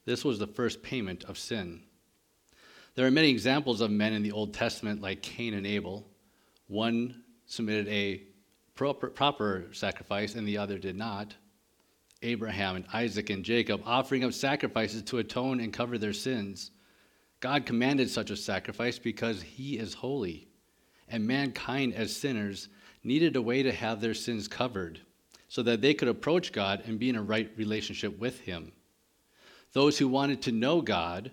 This 0.05 0.25
was 0.25 0.38
the 0.40 0.47
first 0.49 0.83
payment 0.83 1.25
of 1.25 1.38
sin. 1.38 1.81
There 2.97 3.07
are 3.07 3.11
many 3.11 3.31
examples 3.31 3.81
of 3.81 3.93
men 3.93 4.12
in 4.12 4.25
the 4.25 4.33
Old 4.33 4.52
Testament, 4.52 5.00
like 5.00 5.23
Cain 5.23 5.55
and 5.55 5.64
Abel. 5.64 6.09
One 6.67 7.23
submitted 7.47 7.87
a 7.87 8.23
proper, 8.75 9.11
proper 9.11 9.69
sacrifice, 9.73 10.35
and 10.35 10.47
the 10.47 10.59
other 10.59 10.76
did 10.76 10.97
not. 10.97 11.37
Abraham 12.23 12.76
and 12.76 12.85
Isaac 12.93 13.31
and 13.31 13.45
Jacob, 13.45 13.81
offering 13.87 14.25
up 14.25 14.33
sacrifices 14.33 15.02
to 15.02 15.19
atone 15.19 15.61
and 15.61 15.73
cover 15.73 15.97
their 15.97 16.12
sins. 16.12 16.73
God 17.38 17.64
commanded 17.64 18.11
such 18.11 18.31
a 18.31 18.37
sacrifice 18.37 18.99
because 18.99 19.40
he 19.40 19.79
is 19.79 19.95
holy, 19.95 20.49
and 21.09 21.26
mankind 21.26 21.95
as 21.95 22.14
sinners 22.14 22.69
needed 23.05 23.37
a 23.37 23.43
way 23.43 23.62
to 23.62 23.73
have 23.73 24.00
their 24.00 24.14
sins 24.14 24.49
covered 24.49 25.00
so 25.50 25.64
that 25.64 25.80
they 25.80 25.92
could 25.92 26.07
approach 26.07 26.52
God 26.52 26.85
and 26.87 26.97
be 26.97 27.09
in 27.09 27.16
a 27.16 27.23
right 27.23 27.50
relationship 27.57 28.16
with 28.21 28.38
him. 28.38 28.71
Those 29.73 29.99
who 29.99 30.07
wanted 30.07 30.40
to 30.42 30.52
know 30.52 30.80
God 30.80 31.33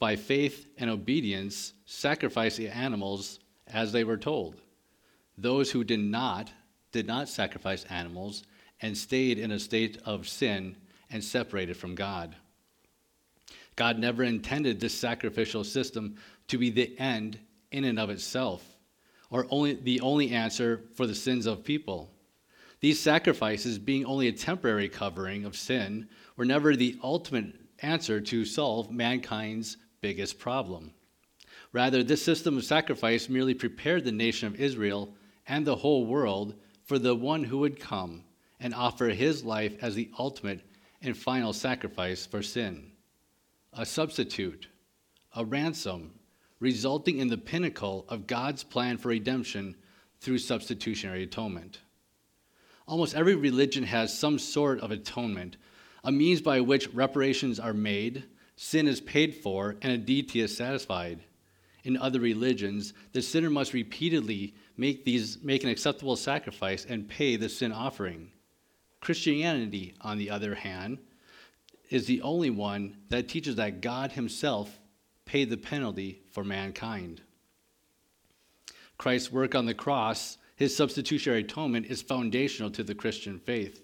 by 0.00 0.16
faith 0.16 0.66
and 0.76 0.90
obedience 0.90 1.72
sacrificed 1.86 2.56
the 2.56 2.68
animals 2.68 3.38
as 3.68 3.92
they 3.92 4.02
were 4.02 4.16
told. 4.16 4.56
Those 5.38 5.70
who 5.70 5.84
did 5.84 6.00
not 6.00 6.50
did 6.90 7.06
not 7.06 7.28
sacrifice 7.28 7.84
animals 7.84 8.42
and 8.82 8.98
stayed 8.98 9.38
in 9.38 9.52
a 9.52 9.58
state 9.60 9.98
of 10.04 10.26
sin 10.26 10.74
and 11.08 11.22
separated 11.22 11.76
from 11.76 11.94
God. 11.94 12.34
God 13.76 14.00
never 14.00 14.24
intended 14.24 14.80
this 14.80 14.94
sacrificial 14.94 15.62
system 15.62 16.16
to 16.48 16.58
be 16.58 16.70
the 16.70 16.98
end 16.98 17.38
in 17.70 17.84
and 17.84 18.00
of 18.00 18.10
itself, 18.10 18.64
or 19.30 19.46
only 19.50 19.74
the 19.74 20.00
only 20.00 20.30
answer 20.30 20.82
for 20.94 21.06
the 21.06 21.14
sins 21.14 21.46
of 21.46 21.62
people. 21.62 22.10
These 22.80 23.00
sacrifices, 23.00 23.78
being 23.78 24.04
only 24.04 24.28
a 24.28 24.32
temporary 24.32 24.88
covering 24.88 25.44
of 25.44 25.56
sin, 25.56 26.08
were 26.36 26.44
never 26.44 26.76
the 26.76 26.96
ultimate 27.02 27.54
answer 27.80 28.20
to 28.20 28.44
solve 28.44 28.90
mankind's 28.90 29.76
biggest 30.00 30.38
problem. 30.38 30.92
Rather, 31.72 32.02
this 32.02 32.24
system 32.24 32.56
of 32.56 32.64
sacrifice 32.64 33.28
merely 33.28 33.54
prepared 33.54 34.04
the 34.04 34.12
nation 34.12 34.46
of 34.46 34.60
Israel 34.60 35.14
and 35.46 35.66
the 35.66 35.76
whole 35.76 36.06
world 36.06 36.54
for 36.84 36.98
the 36.98 37.14
one 37.14 37.44
who 37.44 37.58
would 37.58 37.80
come 37.80 38.24
and 38.60 38.74
offer 38.74 39.08
his 39.08 39.44
life 39.44 39.76
as 39.82 39.94
the 39.94 40.10
ultimate 40.18 40.60
and 41.02 41.16
final 41.16 41.52
sacrifice 41.52 42.26
for 42.26 42.42
sin. 42.42 42.92
A 43.72 43.84
substitute, 43.84 44.68
a 45.34 45.44
ransom, 45.44 46.14
resulting 46.60 47.18
in 47.18 47.28
the 47.28 47.38
pinnacle 47.38 48.04
of 48.08 48.26
God's 48.26 48.64
plan 48.64 48.96
for 48.96 49.08
redemption 49.08 49.76
through 50.20 50.38
substitutionary 50.38 51.22
atonement. 51.22 51.80
Almost 52.88 53.14
every 53.14 53.34
religion 53.34 53.84
has 53.84 54.18
some 54.18 54.38
sort 54.38 54.80
of 54.80 54.90
atonement, 54.90 55.58
a 56.04 56.10
means 56.10 56.40
by 56.40 56.62
which 56.62 56.88
reparations 56.94 57.60
are 57.60 57.74
made, 57.74 58.24
sin 58.56 58.88
is 58.88 59.02
paid 59.02 59.34
for, 59.34 59.76
and 59.82 59.92
a 59.92 59.98
deity 59.98 60.40
is 60.40 60.56
satisfied. 60.56 61.20
In 61.84 61.98
other 61.98 62.18
religions, 62.18 62.94
the 63.12 63.20
sinner 63.20 63.50
must 63.50 63.74
repeatedly 63.74 64.54
make, 64.78 65.04
these, 65.04 65.38
make 65.42 65.64
an 65.64 65.68
acceptable 65.68 66.16
sacrifice 66.16 66.86
and 66.86 67.08
pay 67.08 67.36
the 67.36 67.50
sin 67.50 67.72
offering. 67.72 68.32
Christianity, 69.00 69.94
on 70.00 70.16
the 70.16 70.30
other 70.30 70.54
hand, 70.54 70.98
is 71.90 72.06
the 72.06 72.22
only 72.22 72.50
one 72.50 72.96
that 73.10 73.28
teaches 73.28 73.56
that 73.56 73.82
God 73.82 74.12
Himself 74.12 74.80
paid 75.26 75.50
the 75.50 75.58
penalty 75.58 76.22
for 76.30 76.42
mankind. 76.42 77.20
Christ's 78.96 79.30
work 79.30 79.54
on 79.54 79.66
the 79.66 79.74
cross, 79.74 80.38
his 80.58 80.74
substitutionary 80.74 81.42
atonement, 81.42 81.86
is 81.86 82.02
foundational 82.02 82.68
to 82.68 82.82
the 82.82 82.94
Christian 82.94 83.38
faith. 83.38 83.80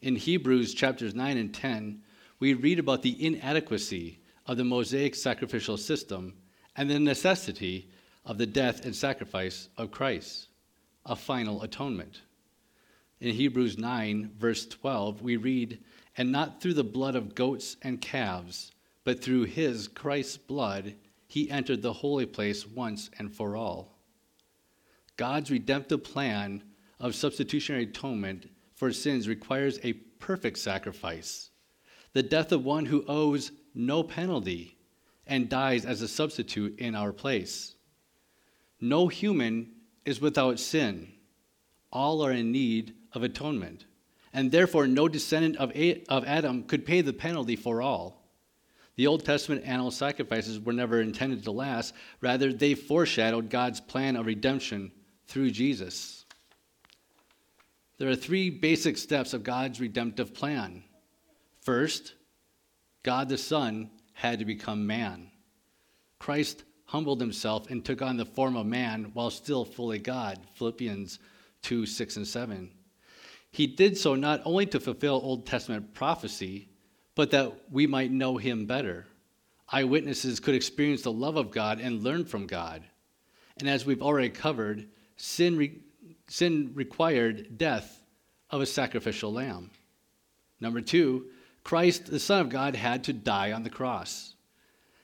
In 0.00 0.14
Hebrews 0.14 0.72
chapters 0.72 1.12
9 1.12 1.36
and 1.36 1.52
10, 1.52 2.02
we 2.38 2.54
read 2.54 2.78
about 2.78 3.02
the 3.02 3.26
inadequacy 3.26 4.20
of 4.46 4.56
the 4.56 4.62
Mosaic 4.62 5.16
sacrificial 5.16 5.76
system 5.76 6.34
and 6.76 6.88
the 6.88 7.00
necessity 7.00 7.90
of 8.24 8.38
the 8.38 8.46
death 8.46 8.86
and 8.86 8.94
sacrifice 8.94 9.68
of 9.76 9.90
Christ, 9.90 10.46
a 11.04 11.16
final 11.16 11.64
atonement. 11.64 12.20
In 13.18 13.34
Hebrews 13.34 13.76
9, 13.76 14.34
verse 14.38 14.66
12, 14.66 15.20
we 15.20 15.36
read, 15.36 15.82
And 16.16 16.30
not 16.30 16.60
through 16.60 16.74
the 16.74 16.84
blood 16.84 17.16
of 17.16 17.34
goats 17.34 17.76
and 17.82 18.00
calves, 18.00 18.70
but 19.02 19.20
through 19.20 19.44
his, 19.44 19.88
Christ's 19.88 20.36
blood, 20.36 20.94
he 21.26 21.50
entered 21.50 21.82
the 21.82 21.92
holy 21.92 22.26
place 22.26 22.64
once 22.64 23.10
and 23.18 23.34
for 23.34 23.56
all. 23.56 23.93
God's 25.16 25.50
redemptive 25.50 26.02
plan 26.02 26.62
of 26.98 27.14
substitutionary 27.14 27.84
atonement 27.84 28.48
for 28.74 28.92
sins 28.92 29.28
requires 29.28 29.78
a 29.82 29.92
perfect 29.92 30.58
sacrifice, 30.58 31.50
the 32.12 32.22
death 32.22 32.50
of 32.52 32.64
one 32.64 32.86
who 32.86 33.04
owes 33.06 33.52
no 33.74 34.02
penalty 34.02 34.76
and 35.26 35.48
dies 35.48 35.84
as 35.84 36.02
a 36.02 36.08
substitute 36.08 36.78
in 36.78 36.94
our 36.94 37.12
place. 37.12 37.74
No 38.80 39.08
human 39.08 39.72
is 40.04 40.20
without 40.20 40.58
sin. 40.58 41.12
All 41.92 42.24
are 42.24 42.32
in 42.32 42.52
need 42.52 42.94
of 43.12 43.22
atonement. 43.22 43.86
And 44.32 44.50
therefore, 44.50 44.86
no 44.86 45.08
descendant 45.08 45.56
of, 45.56 45.72
Adam 46.26 46.64
could 46.64 46.84
pay 46.84 47.00
the 47.00 47.12
penalty 47.12 47.54
for 47.54 47.80
all. 47.80 48.24
The 48.96 49.06
Old 49.06 49.24
Testament 49.24 49.64
animal 49.64 49.90
sacrifices 49.90 50.60
were 50.60 50.72
never 50.72 51.00
intended 51.00 51.44
to 51.44 51.52
last. 51.52 51.94
Rather, 52.20 52.52
they 52.52 52.74
foreshadowed 52.74 53.48
God's 53.48 53.80
plan 53.80 54.16
of 54.16 54.26
redemption 54.26 54.92
through 55.26 55.50
Jesus. 55.50 56.24
There 57.98 58.08
are 58.08 58.16
three 58.16 58.50
basic 58.50 58.98
steps 58.98 59.32
of 59.32 59.44
God's 59.44 59.80
redemptive 59.80 60.34
plan. 60.34 60.82
First, 61.60 62.14
God 63.02 63.28
the 63.28 63.38
Son 63.38 63.90
had 64.12 64.38
to 64.40 64.44
become 64.44 64.86
man. 64.86 65.30
Christ 66.18 66.64
humbled 66.86 67.20
himself 67.20 67.70
and 67.70 67.84
took 67.84 68.02
on 68.02 68.16
the 68.16 68.24
form 68.24 68.56
of 68.56 68.66
man 68.66 69.10
while 69.14 69.30
still 69.30 69.64
fully 69.64 69.98
God. 69.98 70.38
Philippians 70.54 71.18
2 71.62 71.86
6 71.86 72.16
and 72.16 72.26
7. 72.26 72.70
He 73.50 73.66
did 73.66 73.96
so 73.96 74.14
not 74.14 74.42
only 74.44 74.66
to 74.66 74.80
fulfill 74.80 75.20
Old 75.22 75.46
Testament 75.46 75.94
prophecy, 75.94 76.68
but 77.14 77.30
that 77.30 77.52
we 77.70 77.86
might 77.86 78.10
know 78.10 78.36
him 78.36 78.66
better. 78.66 79.06
Eyewitnesses 79.68 80.40
could 80.40 80.54
experience 80.54 81.02
the 81.02 81.12
love 81.12 81.36
of 81.36 81.50
God 81.50 81.80
and 81.80 82.02
learn 82.02 82.24
from 82.24 82.46
God. 82.46 82.82
And 83.58 83.68
as 83.68 83.86
we've 83.86 84.02
already 84.02 84.30
covered, 84.30 84.88
sin, 85.16 85.56
re- 85.56 85.80
sin 86.28 86.72
required 86.74 87.58
death 87.58 88.00
of 88.50 88.60
a 88.60 88.66
sacrificial 88.66 89.32
lamb. 89.32 89.70
Number 90.60 90.80
two, 90.80 91.26
Christ, 91.62 92.06
the 92.06 92.20
Son 92.20 92.40
of 92.40 92.48
God, 92.48 92.76
had 92.76 93.04
to 93.04 93.12
die 93.12 93.52
on 93.52 93.62
the 93.62 93.70
cross. 93.70 94.34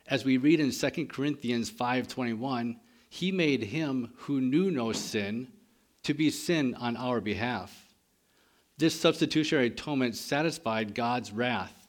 As 0.07 0.25
we 0.25 0.37
read 0.37 0.61
in 0.61 0.73
2 0.73 1.07
Corinthians 1.09 1.71
5:21, 1.71 2.81
he 3.09 3.33
made 3.33 3.65
him 3.65 4.13
who 4.17 4.41
knew 4.41 4.71
no 4.71 4.93
sin 4.93 5.49
to 6.03 6.15
be 6.15 6.31
sin 6.31 6.75
on 6.75 6.97
our 6.97 7.21
behalf 7.21 7.91
this 8.81 8.99
substitutionary 8.99 9.67
atonement 9.67 10.17
satisfied 10.17 10.95
God's 10.95 11.31
wrath, 11.31 11.87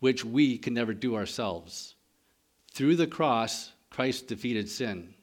which 0.00 0.24
we 0.24 0.58
can 0.58 0.74
never 0.74 0.92
do 0.92 1.14
ourselves. 1.14 1.94
Through 2.72 2.96
the 2.96 3.06
cross, 3.06 3.70
Christ 3.88 4.26
defeated 4.26 4.68
sin. 4.68 5.14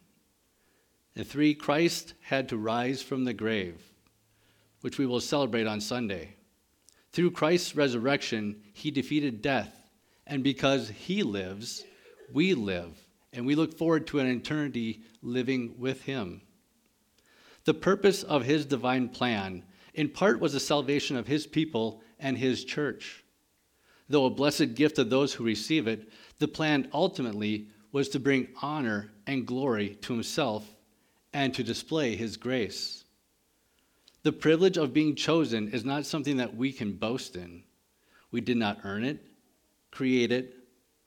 And 1.16 1.26
three, 1.26 1.54
Christ 1.54 2.14
had 2.22 2.50
to 2.50 2.58
rise 2.58 3.02
from 3.02 3.24
the 3.24 3.34
grave, 3.34 3.82
which 4.82 4.98
we 4.98 5.06
will 5.06 5.22
celebrate 5.22 5.68
on 5.68 5.80
Sunday. 5.80 6.36
Through 7.12 7.32
Christ's 7.32 7.76
resurrection, 7.76 8.62
he 8.74 8.92
defeated 8.92 9.42
death 9.42 9.82
And 10.28 10.44
because 10.44 10.90
he 10.90 11.22
lives, 11.22 11.86
we 12.34 12.56
live, 12.56 12.98
and 13.32 13.46
we 13.46 13.54
look 13.54 13.78
forward 13.78 14.08
to 14.08 14.20
an 14.20 14.28
eternity 14.28 15.04
living 15.22 15.76
with 15.78 16.02
him. 16.02 16.42
The 17.66 17.76
purpose 17.76 18.24
of 18.24 18.44
his 18.44 18.66
divine 18.66 19.10
plan, 19.10 19.64
in 19.94 20.10
part, 20.10 20.40
was 20.40 20.54
the 20.54 20.60
salvation 20.60 21.16
of 21.16 21.28
his 21.28 21.46
people 21.46 22.02
and 22.20 22.38
his 22.38 22.66
church. 22.66 23.24
Though 24.10 24.26
a 24.26 24.32
blessed 24.32 24.74
gift 24.76 24.96
to 24.96 25.04
those 25.04 25.34
who 25.34 25.44
receive 25.44 25.88
it, 25.88 26.10
the 26.40 26.48
plan 26.48 26.90
ultimately 26.92 27.68
was 27.92 28.10
to 28.10 28.20
bring 28.20 28.48
honor 28.62 29.12
and 29.28 29.46
glory 29.46 29.96
to 30.02 30.14
himself 30.14 30.75
and 31.36 31.54
to 31.54 31.64
display 31.64 32.16
his 32.16 32.38
grace. 32.38 33.04
The 34.24 34.32
privilege 34.32 34.78
of 34.78 34.94
being 34.94 35.16
chosen 35.16 35.68
is 35.68 35.84
not 35.84 36.06
something 36.06 36.38
that 36.38 36.56
we 36.56 36.72
can 36.72 36.94
boast 36.94 37.36
in. 37.36 37.64
We 38.32 38.40
did 38.40 38.56
not 38.56 38.80
earn 38.86 39.04
it, 39.04 39.22
create 39.92 40.32
it, 40.32 40.56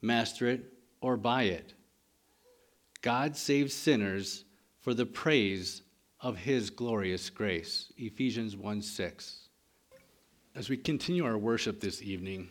master 0.02 0.46
it, 0.46 0.70
or 1.00 1.16
buy 1.16 1.44
it. 1.44 1.72
God 3.00 3.38
saves 3.38 3.72
sinners 3.72 4.44
for 4.82 4.92
the 4.92 5.06
praise 5.06 5.80
of 6.20 6.36
his 6.36 6.68
glorious 6.68 7.30
grace. 7.30 7.90
Ephesians 7.96 8.54
1 8.54 8.82
6. 8.82 9.48
As 10.54 10.68
we 10.68 10.76
continue 10.76 11.24
our 11.24 11.38
worship 11.38 11.80
this 11.80 12.02
evening, 12.02 12.50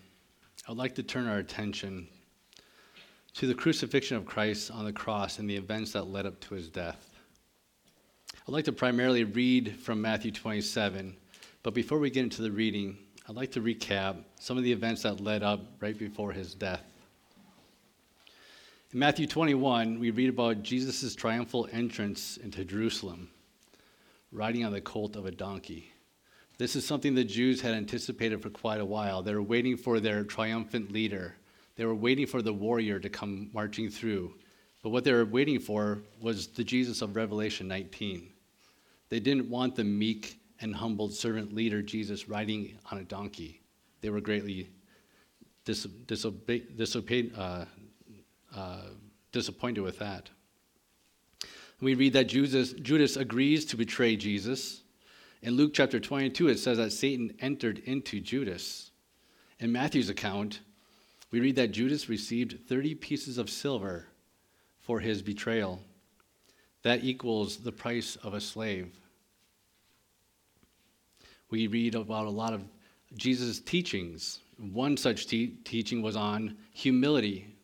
I'd 0.67 0.77
like 0.77 0.95
to 0.95 1.03
turn 1.03 1.27
our 1.27 1.37
attention 1.37 2.07
to 3.35 3.45
the 3.45 3.53
crucifixion 3.53 4.17
of 4.17 4.25
Christ 4.25 4.71
on 4.71 4.83
the 4.83 4.91
cross 4.91 5.37
and 5.37 5.47
the 5.47 5.57
events 5.57 5.91
that 5.91 6.07
led 6.07 6.25
up 6.25 6.39
to 6.39 6.55
his 6.55 6.69
death. 6.69 7.16
I'd 8.47 8.53
like 8.53 8.63
to 8.65 8.71
primarily 8.71 9.25
read 9.25 9.75
from 9.81 10.01
Matthew 10.01 10.31
27, 10.31 11.17
but 11.63 11.73
before 11.73 11.99
we 11.99 12.09
get 12.09 12.23
into 12.23 12.41
the 12.41 12.49
reading, 12.49 12.97
I'd 13.27 13.35
like 13.35 13.51
to 13.51 13.61
recap 13.61 14.23
some 14.39 14.57
of 14.57 14.63
the 14.63 14.71
events 14.71 15.01
that 15.01 15.19
led 15.19 15.43
up 15.43 15.59
right 15.81 15.99
before 15.99 16.31
his 16.31 16.55
death. 16.55 16.85
In 18.93 18.99
Matthew 18.99 19.27
21, 19.27 19.99
we 19.99 20.11
read 20.11 20.29
about 20.29 20.63
Jesus' 20.63 21.13
triumphal 21.13 21.67
entrance 21.73 22.37
into 22.37 22.63
Jerusalem, 22.63 23.27
riding 24.31 24.63
on 24.63 24.71
the 24.71 24.79
colt 24.79 25.17
of 25.17 25.25
a 25.25 25.31
donkey. 25.31 25.91
This 26.57 26.77
is 26.77 26.87
something 26.87 27.15
the 27.15 27.25
Jews 27.25 27.59
had 27.59 27.73
anticipated 27.73 28.41
for 28.41 28.49
quite 28.49 28.79
a 28.79 28.85
while. 28.85 29.21
They 29.21 29.35
were 29.35 29.41
waiting 29.41 29.75
for 29.75 29.99
their 29.99 30.23
triumphant 30.23 30.93
leader. 30.93 31.35
They 31.75 31.83
were 31.83 31.93
waiting 31.93 32.25
for 32.25 32.41
the 32.41 32.53
warrior 32.53 32.97
to 32.97 33.09
come 33.09 33.49
marching 33.51 33.89
through. 33.89 34.35
But 34.83 34.91
what 34.91 35.03
they 35.03 35.11
were 35.11 35.25
waiting 35.25 35.59
for 35.59 35.99
was 36.21 36.47
the 36.47 36.63
Jesus 36.63 37.01
of 37.01 37.17
Revelation 37.17 37.67
19. 37.67 38.29
They 39.09 39.19
didn't 39.19 39.49
want 39.49 39.75
the 39.75 39.83
meek 39.83 40.39
and 40.59 40.75
humbled 40.75 41.13
servant 41.13 41.53
leader 41.53 41.81
Jesus 41.81 42.27
riding 42.27 42.77
on 42.91 42.97
a 42.97 43.03
donkey. 43.03 43.61
They 44.01 44.09
were 44.09 44.21
greatly 44.21 44.69
dis- 45.65 45.87
disobeyed, 46.05 47.33
uh, 47.37 47.65
uh, 48.55 48.81
disappointed 49.31 49.81
with 49.81 49.99
that. 49.99 50.29
We 51.79 51.93
read 51.93 52.13
that 52.13 52.27
Judas, 52.27 52.73
Judas 52.73 53.17
agrees 53.17 53.65
to 53.65 53.77
betray 53.77 54.15
Jesus. 54.15 54.81
In 55.43 55.53
Luke 55.53 55.71
chapter 55.73 55.99
22, 55.99 56.47
it 56.47 56.57
says 56.57 56.77
that 56.77 56.91
Satan 56.91 57.33
entered 57.39 57.79
into 57.79 58.19
Judas. 58.19 58.91
In 59.59 59.71
Matthew's 59.71 60.09
account, 60.09 60.61
we 61.29 61.39
read 61.39 61.55
that 61.57 61.71
Judas 61.71 62.09
received 62.09 62.67
30 62.67 62.95
pieces 62.95 63.37
of 63.37 63.49
silver 63.49 64.07
for 64.79 64.99
his 65.01 65.21
betrayal. 65.21 65.83
That 66.83 67.03
equals 67.03 67.57
the 67.57 67.71
price 67.71 68.15
of 68.17 68.33
a 68.33 68.41
slave. 68.41 68.99
We 71.49 71.67
read 71.67 71.95
about 71.95 72.27
a 72.27 72.31
lot 72.31 72.53
of 72.53 72.63
Jesus' 73.15 73.59
teachings. 73.59 74.39
One 74.57 74.97
such 74.97 75.27
te- 75.27 75.57
teaching 75.63 76.01
was 76.01 76.15
on 76.15 76.57
humility 76.73 77.55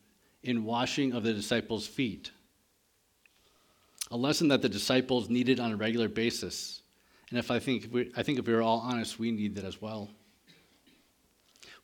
in 0.43 0.63
washing 0.63 1.13
of 1.13 1.23
the 1.23 1.33
disciples' 1.33 1.87
feet, 1.87 2.31
a 4.11 4.17
lesson 4.17 4.49
that 4.49 4.61
the 4.61 4.69
disciples 4.69 5.29
needed 5.29 5.59
on 5.59 5.71
a 5.71 5.77
regular 5.77 6.07
basis. 6.07 6.81
And 7.29 7.39
if 7.39 7.49
I 7.49 7.59
think, 7.59 7.85
if 7.85 7.91
we, 7.91 8.11
I 8.15 8.23
think 8.23 8.39
if 8.39 8.47
we 8.47 8.53
are 8.53 8.61
all 8.61 8.79
honest, 8.79 9.17
we 9.17 9.31
need 9.31 9.55
that 9.55 9.65
as 9.65 9.81
well. 9.81 10.09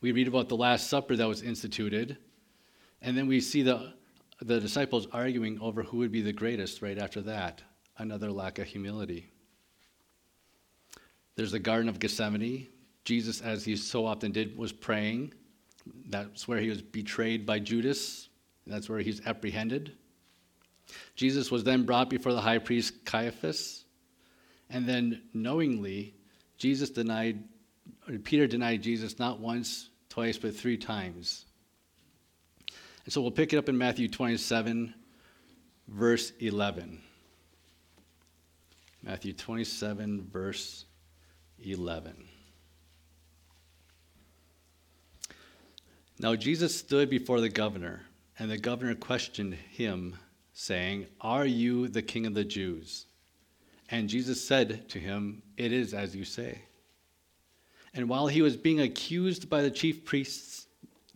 We 0.01 0.11
read 0.11 0.27
about 0.27 0.47
the 0.47 0.57
Last 0.57 0.89
Supper 0.89 1.15
that 1.15 1.27
was 1.27 1.41
instituted, 1.41 2.17
and 3.01 3.17
then 3.17 3.27
we 3.27 3.41
see 3.41 3.63
the, 3.63 3.93
the 4.41 4.59
disciples 4.59 5.07
arguing 5.11 5.59
over 5.61 5.83
who 5.83 5.97
would 5.97 6.11
be 6.11 6.21
the 6.21 6.33
greatest 6.33 6.81
right 6.81 6.97
after 6.97 7.21
that. 7.21 7.61
Another 7.97 8.31
lack 8.31 8.59
of 8.59 8.67
humility. 8.67 9.29
There's 11.35 11.51
the 11.51 11.59
Garden 11.59 11.89
of 11.89 11.99
Gethsemane. 11.99 12.67
Jesus, 13.05 13.41
as 13.41 13.65
he 13.65 13.75
so 13.75 14.05
often 14.05 14.31
did, 14.31 14.57
was 14.57 14.71
praying. 14.71 15.33
That's 16.09 16.47
where 16.47 16.59
he 16.59 16.69
was 16.69 16.81
betrayed 16.81 17.45
by 17.45 17.59
Judas. 17.59 18.29
That's 18.67 18.87
where 18.87 18.99
he's 18.99 19.25
apprehended. 19.25 19.93
Jesus 21.15 21.51
was 21.51 21.63
then 21.63 21.83
brought 21.83 22.09
before 22.09 22.33
the 22.33 22.41
high 22.41 22.57
priest 22.57 23.05
Caiaphas, 23.05 23.85
and 24.69 24.87
then 24.87 25.21
knowingly, 25.33 26.15
Jesus 26.57 26.89
denied, 26.89 27.43
Peter 28.23 28.47
denied 28.47 28.81
Jesus 28.81 29.19
not 29.19 29.39
once, 29.39 29.89
twice, 30.09 30.37
but 30.37 30.55
three 30.55 30.77
times. 30.77 31.45
And 33.09 33.13
so 33.15 33.21
we'll 33.21 33.31
pick 33.31 33.53
it 33.53 33.57
up 33.57 33.67
in 33.69 33.75
Matthew 33.75 34.07
27, 34.07 34.93
verse 35.87 36.31
11. 36.39 37.01
Matthew 39.01 39.33
27, 39.33 40.27
verse 40.31 40.85
11. 41.57 42.13
Now 46.19 46.35
Jesus 46.35 46.75
stood 46.77 47.09
before 47.09 47.41
the 47.41 47.49
governor 47.49 48.03
and 48.37 48.51
the 48.51 48.59
governor 48.59 48.93
questioned 48.93 49.55
him, 49.55 50.15
saying, 50.53 51.07
Are 51.19 51.47
you 51.47 51.87
the 51.87 52.03
king 52.03 52.27
of 52.27 52.35
the 52.35 52.45
Jews? 52.45 53.07
And 53.89 54.07
Jesus 54.07 54.47
said 54.47 54.87
to 54.89 54.99
him, 54.99 55.41
It 55.57 55.73
is 55.73 55.95
as 55.95 56.15
you 56.15 56.25
say. 56.25 56.61
And 57.95 58.07
while 58.07 58.27
he 58.27 58.43
was 58.43 58.55
being 58.55 58.81
accused 58.81 59.49
by 59.49 59.63
the 59.63 59.71
chief 59.71 60.05
priests 60.05 60.67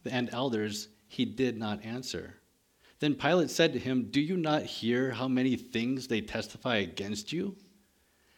and 0.09 0.31
elders, 0.33 0.87
he 1.13 1.25
did 1.25 1.57
not 1.57 1.85
answer. 1.85 2.35
Then 2.99 3.13
Pilate 3.13 3.51
said 3.51 3.73
to 3.73 3.79
him, 3.79 4.07
Do 4.09 4.19
you 4.19 4.35
not 4.35 4.63
hear 4.63 5.11
how 5.11 5.27
many 5.27 5.55
things 5.55 6.07
they 6.07 6.21
testify 6.21 6.77
against 6.77 7.31
you? 7.31 7.55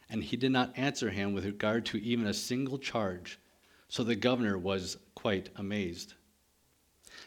And 0.09 0.21
he 0.21 0.35
did 0.35 0.51
not 0.51 0.77
answer 0.77 1.09
him 1.09 1.33
with 1.33 1.45
regard 1.45 1.85
to 1.87 2.03
even 2.03 2.27
a 2.27 2.33
single 2.33 2.77
charge. 2.77 3.39
So 3.87 4.03
the 4.03 4.15
governor 4.15 4.57
was 4.57 4.97
quite 5.15 5.49
amazed. 5.55 6.15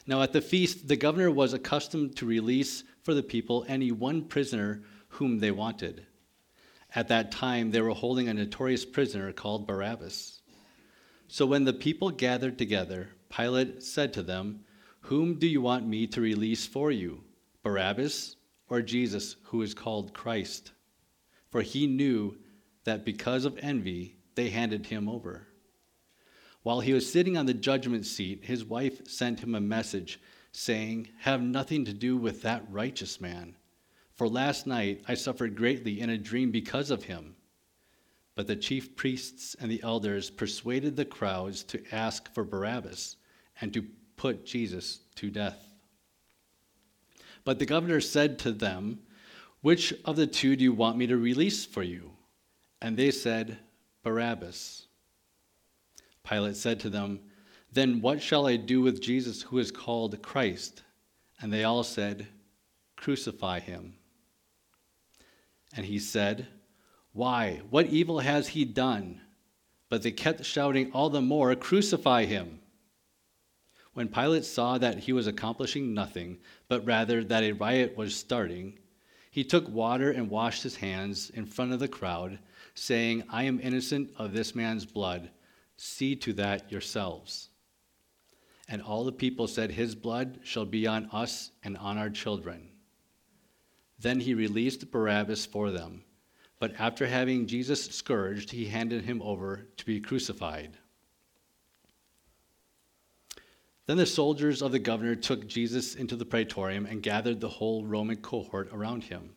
Now, 0.06 0.20
at 0.20 0.34
the 0.34 0.42
feast, 0.42 0.86
the 0.86 0.96
governor 0.96 1.30
was 1.30 1.54
accustomed 1.54 2.16
to 2.16 2.26
release 2.26 2.84
for 3.02 3.14
the 3.14 3.22
people 3.22 3.64
any 3.68 3.90
one 3.90 4.24
prisoner 4.24 4.82
whom 5.08 5.38
they 5.38 5.50
wanted. 5.50 6.04
At 6.94 7.08
that 7.08 7.32
time, 7.32 7.70
they 7.70 7.80
were 7.80 7.90
holding 7.90 8.28
a 8.28 8.34
notorious 8.34 8.84
prisoner 8.84 9.32
called 9.32 9.66
Barabbas. 9.66 10.42
So 11.26 11.46
when 11.46 11.64
the 11.64 11.72
people 11.72 12.10
gathered 12.10 12.58
together, 12.58 13.08
Pilate 13.30 13.82
said 13.82 14.12
to 14.14 14.22
them, 14.22 14.64
Whom 15.02 15.38
do 15.38 15.46
you 15.46 15.60
want 15.60 15.86
me 15.86 16.06
to 16.08 16.20
release 16.20 16.66
for 16.66 16.90
you, 16.90 17.24
Barabbas 17.62 18.36
or 18.68 18.82
Jesus, 18.82 19.36
who 19.44 19.62
is 19.62 19.74
called 19.74 20.12
Christ? 20.12 20.72
For 21.50 21.62
he 21.62 21.86
knew 21.86 22.36
that 22.84 23.04
because 23.04 23.44
of 23.44 23.58
envy, 23.60 24.16
they 24.34 24.50
handed 24.50 24.86
him 24.86 25.08
over. 25.08 25.48
While 26.62 26.80
he 26.80 26.92
was 26.92 27.10
sitting 27.10 27.36
on 27.36 27.46
the 27.46 27.54
judgment 27.54 28.04
seat, 28.04 28.44
his 28.44 28.64
wife 28.64 29.08
sent 29.08 29.40
him 29.40 29.54
a 29.54 29.60
message 29.60 30.20
saying, 30.52 31.08
Have 31.20 31.40
nothing 31.40 31.84
to 31.84 31.92
do 31.94 32.16
with 32.16 32.42
that 32.42 32.64
righteous 32.70 33.20
man, 33.20 33.56
for 34.12 34.28
last 34.28 34.66
night 34.66 35.02
I 35.08 35.14
suffered 35.14 35.56
greatly 35.56 36.00
in 36.00 36.10
a 36.10 36.18
dream 36.18 36.50
because 36.50 36.90
of 36.90 37.04
him. 37.04 37.36
But 38.34 38.46
the 38.46 38.56
chief 38.56 38.96
priests 38.96 39.56
and 39.58 39.70
the 39.70 39.82
elders 39.82 40.30
persuaded 40.30 40.96
the 40.96 41.04
crowds 41.04 41.64
to 41.64 41.82
ask 41.90 42.32
for 42.34 42.44
Barabbas 42.44 43.16
and 43.60 43.72
to 43.74 43.84
put 44.18 44.44
Jesus 44.44 45.00
to 45.14 45.30
death. 45.30 45.58
But 47.44 47.58
the 47.58 47.66
governor 47.66 48.00
said 48.00 48.38
to 48.40 48.52
them, 48.52 48.98
Which 49.62 49.94
of 50.04 50.16
the 50.16 50.26
two 50.26 50.54
do 50.56 50.64
you 50.64 50.74
want 50.74 50.98
me 50.98 51.06
to 51.06 51.16
release 51.16 51.64
for 51.64 51.82
you? 51.82 52.10
And 52.82 52.96
they 52.96 53.10
said, 53.10 53.58
Barabbas. 54.02 54.86
Pilate 56.28 56.56
said 56.56 56.80
to 56.80 56.90
them, 56.90 57.20
Then 57.72 58.02
what 58.02 58.20
shall 58.20 58.46
I 58.46 58.56
do 58.56 58.82
with 58.82 59.00
Jesus 59.00 59.42
who 59.42 59.58
is 59.58 59.70
called 59.70 60.20
Christ? 60.20 60.82
And 61.40 61.52
they 61.52 61.64
all 61.64 61.84
said, 61.84 62.26
Crucify 62.96 63.60
him. 63.60 63.94
And 65.74 65.86
he 65.86 65.98
said, 65.98 66.48
Why? 67.12 67.62
What 67.70 67.86
evil 67.86 68.18
has 68.18 68.48
he 68.48 68.64
done? 68.64 69.20
But 69.88 70.02
they 70.02 70.10
kept 70.10 70.44
shouting 70.44 70.92
all 70.92 71.08
the 71.08 71.22
more, 71.22 71.54
Crucify 71.54 72.24
him. 72.26 72.60
When 73.98 74.06
Pilate 74.06 74.44
saw 74.44 74.78
that 74.78 75.00
he 75.00 75.12
was 75.12 75.26
accomplishing 75.26 75.92
nothing, 75.92 76.38
but 76.68 76.86
rather 76.86 77.24
that 77.24 77.42
a 77.42 77.50
riot 77.50 77.96
was 77.96 78.14
starting, 78.14 78.78
he 79.28 79.42
took 79.42 79.68
water 79.68 80.12
and 80.12 80.30
washed 80.30 80.62
his 80.62 80.76
hands 80.76 81.30
in 81.30 81.44
front 81.44 81.72
of 81.72 81.80
the 81.80 81.88
crowd, 81.88 82.38
saying, 82.74 83.24
I 83.28 83.42
am 83.42 83.58
innocent 83.60 84.12
of 84.16 84.32
this 84.32 84.54
man's 84.54 84.86
blood. 84.86 85.30
See 85.76 86.14
to 86.14 86.32
that 86.34 86.70
yourselves. 86.70 87.48
And 88.68 88.80
all 88.80 89.04
the 89.04 89.10
people 89.10 89.48
said, 89.48 89.72
His 89.72 89.96
blood 89.96 90.38
shall 90.44 90.64
be 90.64 90.86
on 90.86 91.08
us 91.10 91.50
and 91.64 91.76
on 91.76 91.98
our 91.98 92.08
children. 92.08 92.68
Then 93.98 94.20
he 94.20 94.32
released 94.32 94.92
Barabbas 94.92 95.44
for 95.44 95.72
them. 95.72 96.04
But 96.60 96.72
after 96.78 97.08
having 97.08 97.48
Jesus 97.48 97.86
scourged, 97.86 98.52
he 98.52 98.66
handed 98.66 99.06
him 99.06 99.20
over 99.22 99.66
to 99.76 99.84
be 99.84 100.00
crucified. 100.00 100.78
Then 103.88 103.96
the 103.96 104.04
soldiers 104.04 104.60
of 104.60 104.70
the 104.70 104.78
governor 104.78 105.14
took 105.14 105.46
Jesus 105.46 105.94
into 105.94 106.14
the 106.14 106.26
praetorium 106.26 106.84
and 106.84 107.02
gathered 107.02 107.40
the 107.40 107.48
whole 107.48 107.86
Roman 107.86 108.18
cohort 108.18 108.68
around 108.70 109.04
him. 109.04 109.30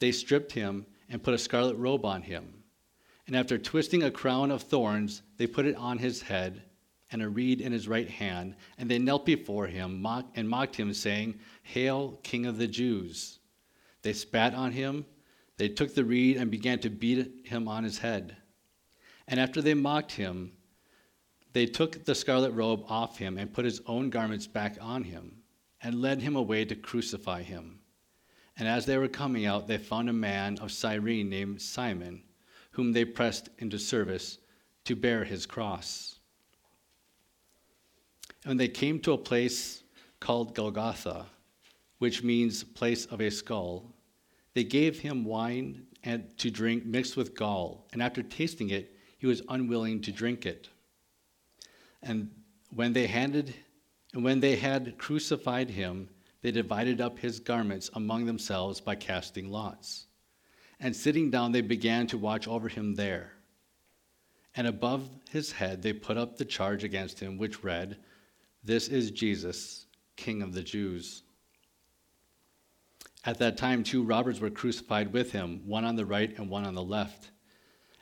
They 0.00 0.10
stripped 0.10 0.50
him 0.50 0.86
and 1.08 1.22
put 1.22 1.34
a 1.34 1.38
scarlet 1.38 1.76
robe 1.76 2.04
on 2.04 2.22
him. 2.22 2.64
And 3.28 3.36
after 3.36 3.56
twisting 3.56 4.02
a 4.02 4.10
crown 4.10 4.50
of 4.50 4.62
thorns, 4.62 5.22
they 5.36 5.46
put 5.46 5.66
it 5.66 5.76
on 5.76 5.98
his 5.98 6.20
head 6.20 6.64
and 7.12 7.22
a 7.22 7.28
reed 7.28 7.60
in 7.60 7.70
his 7.70 7.86
right 7.86 8.10
hand, 8.10 8.56
and 8.76 8.90
they 8.90 8.98
knelt 8.98 9.24
before 9.24 9.68
him 9.68 10.04
and 10.34 10.48
mocked 10.48 10.74
him, 10.74 10.92
saying, 10.92 11.38
Hail, 11.62 12.18
King 12.24 12.44
of 12.46 12.58
the 12.58 12.66
Jews! 12.66 13.38
They 14.02 14.12
spat 14.12 14.52
on 14.52 14.72
him, 14.72 15.06
they 15.58 15.68
took 15.68 15.94
the 15.94 16.04
reed 16.04 16.38
and 16.38 16.50
began 16.50 16.80
to 16.80 16.90
beat 16.90 17.46
him 17.46 17.68
on 17.68 17.84
his 17.84 17.98
head. 17.98 18.36
And 19.28 19.38
after 19.38 19.62
they 19.62 19.74
mocked 19.74 20.10
him, 20.10 20.55
they 21.56 21.64
took 21.64 22.04
the 22.04 22.14
scarlet 22.14 22.50
robe 22.50 22.84
off 22.86 23.16
him 23.16 23.38
and 23.38 23.50
put 23.50 23.64
his 23.64 23.80
own 23.86 24.10
garments 24.10 24.46
back 24.46 24.76
on 24.78 25.02
him, 25.02 25.38
and 25.82 26.02
led 26.02 26.20
him 26.20 26.36
away 26.36 26.66
to 26.66 26.76
crucify 26.76 27.42
him. 27.42 27.78
And 28.58 28.68
as 28.68 28.84
they 28.84 28.98
were 28.98 29.08
coming 29.08 29.46
out, 29.46 29.66
they 29.66 29.78
found 29.78 30.10
a 30.10 30.12
man 30.12 30.58
of 30.58 30.70
Cyrene 30.70 31.30
named 31.30 31.62
Simon, 31.62 32.22
whom 32.72 32.92
they 32.92 33.06
pressed 33.06 33.48
into 33.56 33.78
service 33.78 34.36
to 34.84 34.94
bear 34.94 35.24
his 35.24 35.46
cross. 35.46 36.18
And 38.42 38.50
when 38.50 38.56
they 38.58 38.68
came 38.68 39.00
to 39.00 39.12
a 39.12 39.18
place 39.18 39.82
called 40.20 40.54
Golgotha, 40.54 41.24
which 42.00 42.22
means 42.22 42.64
place 42.64 43.06
of 43.06 43.22
a 43.22 43.30
skull. 43.30 43.94
They 44.52 44.64
gave 44.64 45.00
him 45.00 45.24
wine 45.24 45.86
and 46.04 46.36
to 46.36 46.50
drink 46.50 46.84
mixed 46.84 47.16
with 47.16 47.34
gall, 47.34 47.88
and 47.94 48.02
after 48.02 48.22
tasting 48.22 48.68
it, 48.68 48.94
he 49.16 49.26
was 49.26 49.40
unwilling 49.48 50.02
to 50.02 50.12
drink 50.12 50.44
it. 50.44 50.68
And 52.02 52.30
when 52.70 52.92
they 52.92 53.06
handed 53.06 53.54
and 54.14 54.24
when 54.24 54.40
they 54.40 54.56
had 54.56 54.96
crucified 54.96 55.68
him, 55.68 56.08
they 56.40 56.50
divided 56.50 57.00
up 57.00 57.18
his 57.18 57.40
garments 57.40 57.90
among 57.94 58.24
themselves 58.24 58.80
by 58.80 58.94
casting 58.94 59.50
lots. 59.50 60.06
And 60.80 60.94
sitting 60.94 61.30
down, 61.30 61.52
they 61.52 61.60
began 61.60 62.06
to 62.08 62.18
watch 62.18 62.46
over 62.46 62.68
him 62.68 62.94
there. 62.94 63.32
And 64.54 64.66
above 64.66 65.08
his 65.30 65.52
head, 65.52 65.82
they 65.82 65.92
put 65.92 66.16
up 66.16 66.36
the 66.36 66.44
charge 66.44 66.82
against 66.82 67.20
him, 67.20 67.36
which 67.36 67.62
read, 67.62 67.98
this 68.64 68.88
is 68.88 69.10
Jesus, 69.10 69.86
King 70.16 70.40
of 70.40 70.54
the 70.54 70.62
Jews. 70.62 71.22
At 73.24 73.38
that 73.38 73.56
time, 73.56 73.82
two 73.82 74.02
robbers 74.02 74.40
were 74.40 74.50
crucified 74.50 75.12
with 75.12 75.32
him, 75.32 75.60
one 75.66 75.84
on 75.84 75.96
the 75.96 76.06
right 76.06 76.36
and 76.38 76.48
one 76.48 76.64
on 76.64 76.74
the 76.74 76.82
left. 76.82 77.30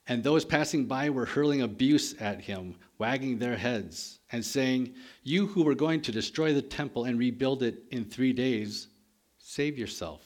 And 0.06 0.22
those 0.22 0.44
passing 0.44 0.84
by 0.84 1.08
were 1.10 1.24
hurling 1.24 1.62
abuse 1.62 2.14
at 2.20 2.42
him, 2.42 2.76
wagging 2.98 3.38
their 3.38 3.56
heads, 3.56 4.20
and 4.32 4.44
saying, 4.44 4.94
You 5.22 5.46
who 5.46 5.62
were 5.62 5.74
going 5.74 6.02
to 6.02 6.12
destroy 6.12 6.52
the 6.52 6.62
temple 6.62 7.04
and 7.04 7.18
rebuild 7.18 7.62
it 7.62 7.84
in 7.90 8.04
three 8.04 8.32
days, 8.32 8.88
save 9.38 9.78
yourself. 9.78 10.22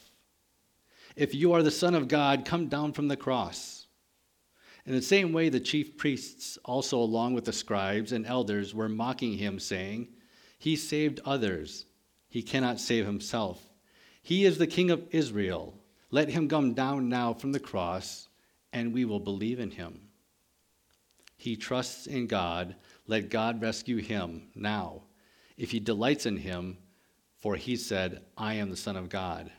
If 1.15 1.35
you 1.35 1.53
are 1.53 1.63
the 1.63 1.71
Son 1.71 1.95
of 1.95 2.09
God, 2.09 2.45
come 2.45 2.69
down 2.69 2.93
from 2.93 3.09
the 3.09 3.17
cross. 3.17 3.87
In 4.85 4.95
the 4.95 5.03
same 5.03 5.33
way, 5.33 5.49
the 5.49 5.61
chief 5.61 5.97
priests, 5.97 6.59
also 6.65 6.99
along 6.99 7.35
with 7.35 7.45
the 7.45 7.53
scribes 7.53 8.13
and 8.13 8.27
elders, 8.27 8.75
were 8.75 8.89
mocking 8.89 9.37
him, 9.37 9.59
saying, 9.59 10.09
he 10.59 10.75
saved 10.75 11.21
others. 11.25 11.87
He 12.29 12.43
cannot 12.43 12.81
save 12.81 13.07
himself. 13.07 13.63
He 14.23 14.45
is 14.45 14.59
the 14.59 14.67
King 14.67 14.91
of 14.91 15.07
Israel. 15.13 15.79
Let 16.11 16.29
him 16.29 16.49
come 16.49 16.75
down 16.75 17.09
now 17.09 17.33
from 17.33 17.53
the 17.53 17.61
cross, 17.61 18.28
and 18.73 18.93
we 18.93 19.05
will 19.05 19.21
believe 19.21 19.61
in 19.61 19.71
him. 19.71 20.01
He 21.37 21.57
trusts 21.57 22.07
in 22.07 22.27
God. 22.27 22.77
Let 23.07 23.31
God 23.31 23.63
rescue 23.63 23.99
him 23.99 24.49
now, 24.55 25.03
if 25.57 25.71
he 25.71 25.81
delights 25.81 26.27
in 26.27 26.37
him, 26.37 26.79
for 27.37 27.57
he 27.57 27.77
said, 27.77 28.25
I 28.37 28.55
am 28.55 28.71
the 28.71 28.77
Son 28.77 28.97
of 28.97 29.09
God. 29.09 29.51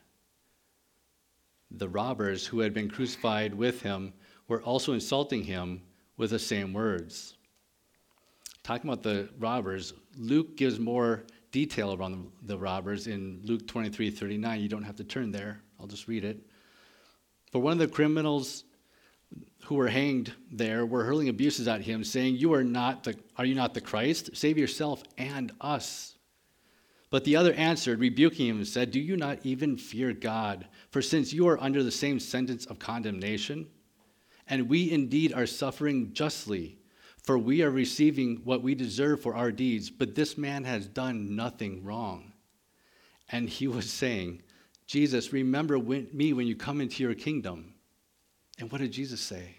The 1.71 1.89
robbers 1.89 2.45
who 2.45 2.59
had 2.59 2.73
been 2.73 2.89
crucified 2.89 3.53
with 3.53 3.81
him 3.81 4.13
were 4.47 4.61
also 4.61 4.93
insulting 4.93 5.43
him 5.43 5.81
with 6.17 6.31
the 6.31 6.39
same 6.39 6.73
words 6.73 7.35
talking 8.69 8.87
about 8.87 9.01
the 9.01 9.27
robbers, 9.39 9.93
Luke 10.15 10.55
gives 10.55 10.79
more 10.79 11.23
detail 11.51 11.93
around 11.93 12.31
the 12.43 12.55
robbers 12.55 13.07
in 13.07 13.41
Luke 13.43 13.67
23 13.67 14.11
39. 14.11 14.59
You 14.61 14.69
don't 14.69 14.83
have 14.83 14.97
to 14.97 15.03
turn 15.03 15.31
there, 15.31 15.61
I'll 15.79 15.87
just 15.87 16.07
read 16.07 16.23
it. 16.23 16.39
For 17.51 17.59
one 17.59 17.73
of 17.73 17.79
the 17.79 17.87
criminals 17.87 18.65
who 19.69 19.75
were 19.75 19.87
hanged 19.87 20.33
there 20.51 20.83
were 20.83 21.03
hurling 21.03 21.29
abuses 21.29 21.67
at 21.67 21.81
him, 21.81 22.03
saying, 22.03 22.35
You 22.35 22.53
are 22.55 22.63
not 22.63 23.03
the 23.03 23.15
are 23.37 23.45
you 23.45 23.53
not 23.53 23.75
the 23.75 23.81
Christ? 23.81 24.31
Save 24.35 24.57
yourself 24.57 25.03
and 25.15 25.51
us. 25.61 26.17
But 27.11 27.23
the 27.23 27.35
other 27.35 27.53
answered, 27.53 27.99
rebuking 27.99 28.47
him, 28.47 28.57
and 28.57 28.67
said, 28.67 28.89
Do 28.89 28.99
you 28.99 29.15
not 29.15 29.37
even 29.43 29.77
fear 29.77 30.11
God? 30.11 30.67
For 30.89 31.03
since 31.03 31.33
you 31.33 31.47
are 31.47 31.61
under 31.61 31.83
the 31.83 31.91
same 31.91 32.19
sentence 32.19 32.65
of 32.65 32.79
condemnation, 32.79 33.67
and 34.47 34.67
we 34.67 34.89
indeed 34.89 35.33
are 35.33 35.45
suffering 35.45 36.13
justly, 36.13 36.79
for 37.21 37.37
we 37.37 37.61
are 37.61 37.69
receiving 37.69 38.37
what 38.45 38.63
we 38.63 38.73
deserve 38.73 39.21
for 39.21 39.35
our 39.35 39.51
deeds, 39.51 39.91
but 39.91 40.15
this 40.15 40.35
man 40.35 40.63
has 40.63 40.87
done 40.87 41.35
nothing 41.35 41.83
wrong. 41.83 42.33
And 43.31 43.47
he 43.47 43.67
was 43.67 43.87
saying, 43.87 44.41
Jesus, 44.87 45.31
remember 45.31 45.77
me 45.77 46.33
when 46.33 46.47
you 46.47 46.55
come 46.55 46.81
into 46.81 47.03
your 47.03 47.13
kingdom. 47.13 47.75
And 48.59 48.69
what 48.71 48.81
did 48.81 48.91
Jesus 48.91 49.21
say? 49.21 49.55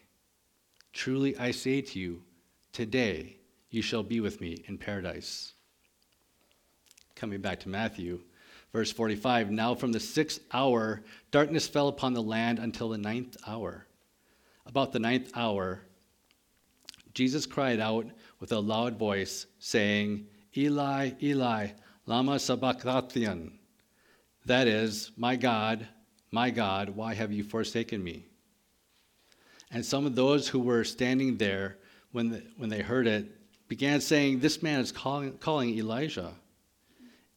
Truly 0.93 1.37
I 1.39 1.53
say 1.53 1.81
to 1.81 1.99
you, 1.99 2.23
today 2.73 3.39
you 3.71 3.81
shall 3.81 4.03
be 4.03 4.21
with 4.21 4.41
me 4.41 4.63
in 4.67 4.77
paradise. 4.77 5.55
Coming 7.15 7.41
back 7.41 7.61
to 7.61 7.69
Matthew, 7.69 8.21
verse 8.73 8.93
45 8.93 9.51
Now 9.51 9.75
from 9.75 9.93
the 9.93 10.01
sixth 10.01 10.41
hour, 10.53 11.03
darkness 11.31 11.67
fell 11.67 11.89
upon 11.89 12.13
the 12.13 12.23
land 12.23 12.59
until 12.59 12.91
the 12.91 12.99
ninth 12.99 13.37
hour. 13.47 13.87
About 14.67 14.93
the 14.93 14.99
ninth 14.99 15.31
hour, 15.35 15.81
Jesus 17.15 17.47
cried 17.47 17.81
out 17.81 18.07
with 18.39 18.53
a 18.53 18.61
loud 18.61 18.99
voice, 18.99 19.47
saying, 19.59 20.27
Eli, 20.57 21.13
Eli, 21.23 21.69
Lama 22.07 22.39
Sabachthani? 22.39 23.61
That 24.47 24.69
is, 24.69 25.11
My 25.17 25.37
God, 25.37 25.89
my 26.31 26.51
God, 26.51 26.91
why 26.91 27.15
have 27.15 27.33
you 27.33 27.43
forsaken 27.43 28.03
me? 28.03 28.30
And 29.71 29.85
some 29.85 30.07
of 30.07 30.15
those 30.15 30.49
who 30.49 30.59
were 30.59 30.85
standing 30.85 31.37
there, 31.37 31.79
when, 32.13 32.31
the, 32.31 32.43
when 32.57 32.71
they 32.71 32.83
heard 32.83 33.07
it, 33.07 33.31
began 33.69 34.01
saying, 34.01 34.41
This 34.41 34.63
man 34.63 34.81
is 34.81 34.91
calling, 34.91 35.39
calling 35.39 35.79
Elijah. 35.79 36.33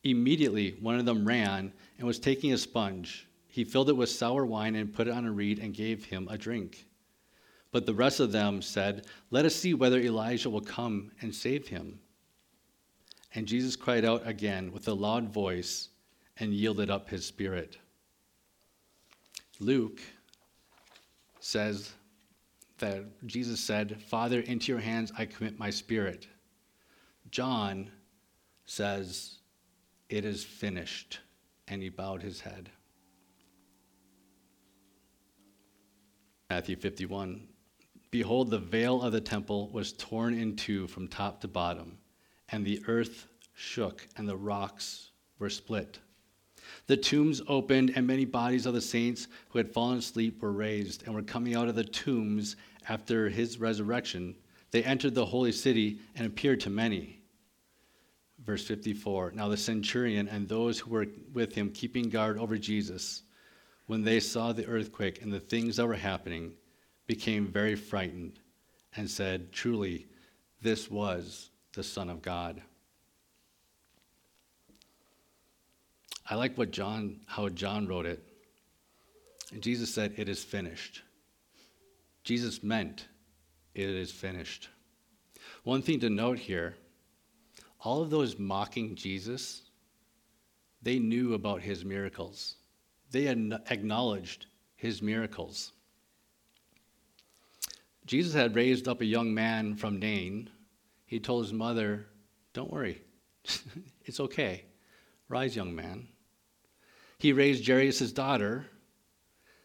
Immediately, 0.04 0.78
one 0.82 1.00
of 1.00 1.06
them 1.06 1.26
ran 1.26 1.72
and 1.98 2.08
was 2.08 2.19
taking 2.19 2.54
a 2.54 2.58
sponge. 2.58 3.28
He 3.48 3.63
filled 3.63 3.89
it 3.89 3.96
with 3.96 4.10
sour 4.10 4.46
wine 4.46 4.76
and 4.76 4.93
put 4.93 5.08
it 5.08 5.13
on 5.13 5.26
a 5.26 5.32
reed 5.32 5.60
and 5.60 5.74
gave 5.74 6.06
him 6.06 6.28
a 6.30 6.38
drink. 6.38 6.88
But 7.72 7.86
the 7.86 7.93
rest 7.93 8.19
of 8.19 8.32
them 8.32 8.62
said, 8.62 9.06
Let 9.30 9.46
us 9.46 9.56
see 9.56 9.74
whether 9.74 10.00
Elijah 10.00 10.50
will 10.50 10.62
come 10.62 11.12
and 11.22 11.34
save 11.34 11.67
him. 11.67 12.00
And 13.36 13.48
Jesus 13.48 13.76
cried 13.76 14.06
out 14.06 14.28
again 14.28 14.72
with 14.72 14.88
a 14.88 14.93
loud 14.93 15.30
voice 15.30 15.89
and 16.38 16.54
yielded 16.54 16.89
up 16.89 17.10
his 17.10 17.26
spirit. 17.26 17.78
Luke 19.60 20.02
says 21.39 21.93
that 22.84 23.26
Jesus 23.26 23.62
said, 23.62 24.02
Father, 24.02 24.41
into 24.41 24.69
your 24.69 24.82
hands 24.82 25.13
I 25.17 25.26
commit 25.26 25.58
my 25.58 25.69
spirit. 25.69 26.28
John 27.32 27.89
says, 28.65 29.39
It 30.10 30.26
is 30.26 30.43
finished. 30.43 31.19
And 31.69 31.82
he 31.82 31.88
bowed 31.88 32.22
his 32.22 32.41
head. 32.41 32.69
Matthew 36.50 36.76
51 36.76 37.48
Behold, 38.12 38.52
the 38.52 38.60
veil 38.60 39.02
of 39.02 39.13
the 39.13 39.22
temple 39.22 39.69
was 39.69 39.93
torn 39.93 40.34
in 40.34 40.58
two 40.58 40.86
from 40.88 41.08
top 41.08 41.39
to 41.41 41.48
bottom, 41.48 41.98
and 42.50 42.65
the 42.65 42.84
earth 42.88 43.28
shook, 43.54 44.06
and 44.17 44.28
the 44.28 44.36
rocks 44.36 45.12
were 45.39 45.50
split. 45.50 46.00
The 46.88 46.98
tombs 46.98 47.41
opened, 47.48 47.93
and 47.96 48.06
many 48.06 48.26
bodies 48.26 48.65
of 48.65 48.74
the 48.74 48.82
saints 48.82 49.28
who 49.50 49.58
had 49.58 49.72
fallen 49.72 50.00
asleep 50.00 50.41
were 50.41 50.52
raised 50.52 51.04
and 51.06 51.15
were 51.15 51.24
coming 51.24 51.56
out 51.56 51.69
of 51.69 51.76
the 51.76 51.84
tombs 51.84 52.56
after 52.89 53.30
his 53.30 53.60
resurrection. 53.60 54.36
They 54.72 54.84
entered 54.84 55.15
the 55.15 55.26
holy 55.26 55.52
city 55.52 56.00
and 56.15 56.26
appeared 56.26 56.60
to 56.62 56.69
many. 56.69 57.22
Verse 58.43 58.65
54 58.65 59.32
Now 59.32 59.48
the 59.48 59.58
centurion 59.58 60.28
and 60.28 60.48
those 60.48 60.80
who 60.80 60.91
were 60.91 61.08
with 61.34 61.54
him 61.54 61.72
keeping 61.72 62.10
guard 62.10 62.38
over 62.38 62.58
Jesus, 62.58 63.24
when 63.88 64.04
they 64.04 64.19
saw 64.19 64.52
the 64.52 64.65
earthquake 64.65 65.22
and 65.22 65.32
the 65.32 65.39
things 65.39 65.78
that 65.78 65.88
were 65.88 65.93
happening, 65.93 66.54
became 67.08 67.48
very 67.48 67.76
frightened 67.76 68.39
and 68.96 69.10
said, 69.10 69.52
Truly, 69.52 70.08
this 70.62 70.89
was 70.89 71.50
the 71.74 71.84
Son 71.84 72.10
of 72.10 72.22
God. 72.22 72.62
I 76.30 76.36
like 76.36 76.58
what 76.58 76.72
John, 76.72 77.19
how 77.26 77.50
John 77.50 77.88
wrote 77.88 78.06
it. 78.06 78.24
And 79.52 79.62
Jesus 79.62 79.93
said, 79.93 80.13
It 80.17 80.30
is 80.30 80.43
finished. 80.43 81.02
Jesus 82.23 82.63
meant, 82.63 83.07
It 83.73 83.89
is 83.89 84.12
finished. 84.12 84.69
One 85.63 85.81
thing 85.81 85.99
to 86.01 86.09
note 86.09 86.39
here 86.39 86.75
all 87.79 88.01
of 88.01 88.09
those 88.09 88.39
mocking 88.39 88.95
Jesus, 88.95 89.62
they 90.81 90.99
knew 90.99 91.33
about 91.33 91.62
his 91.62 91.83
miracles, 91.83 92.55
they 93.12 93.27
acknowledged 93.27 94.45
his 94.75 95.01
miracles. 95.01 95.73
Jesus 98.05 98.33
had 98.33 98.55
raised 98.55 98.88
up 98.88 98.99
a 98.99 99.05
young 99.05 99.33
man 99.33 99.75
from 99.75 99.99
Nain. 99.99 100.49
He 101.05 101.19
told 101.19 101.45
his 101.45 101.53
mother, 101.53 102.05
Don't 102.53 102.71
worry, 102.71 103.01
it's 104.05 104.19
okay. 104.19 104.65
Rise, 105.29 105.55
young 105.55 105.73
man. 105.73 106.07
He 107.17 107.31
raised 107.31 107.65
Jairus' 107.65 108.12
daughter. 108.12 108.65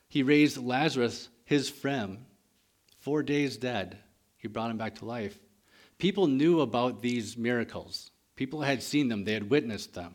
He 0.08 0.22
raised 0.22 0.56
Lazarus, 0.56 1.28
his 1.44 1.68
friend, 1.68 2.24
four 3.00 3.22
days 3.22 3.56
dead. 3.56 3.98
He 4.36 4.48
brought 4.48 4.70
him 4.70 4.78
back 4.78 4.96
to 4.96 5.04
life. 5.04 5.38
People 5.98 6.26
knew 6.26 6.60
about 6.60 7.02
these 7.02 7.36
miracles. 7.36 8.10
People 8.36 8.62
had 8.62 8.82
seen 8.82 9.08
them, 9.08 9.24
they 9.24 9.32
had 9.32 9.50
witnessed 9.50 9.94
them. 9.94 10.14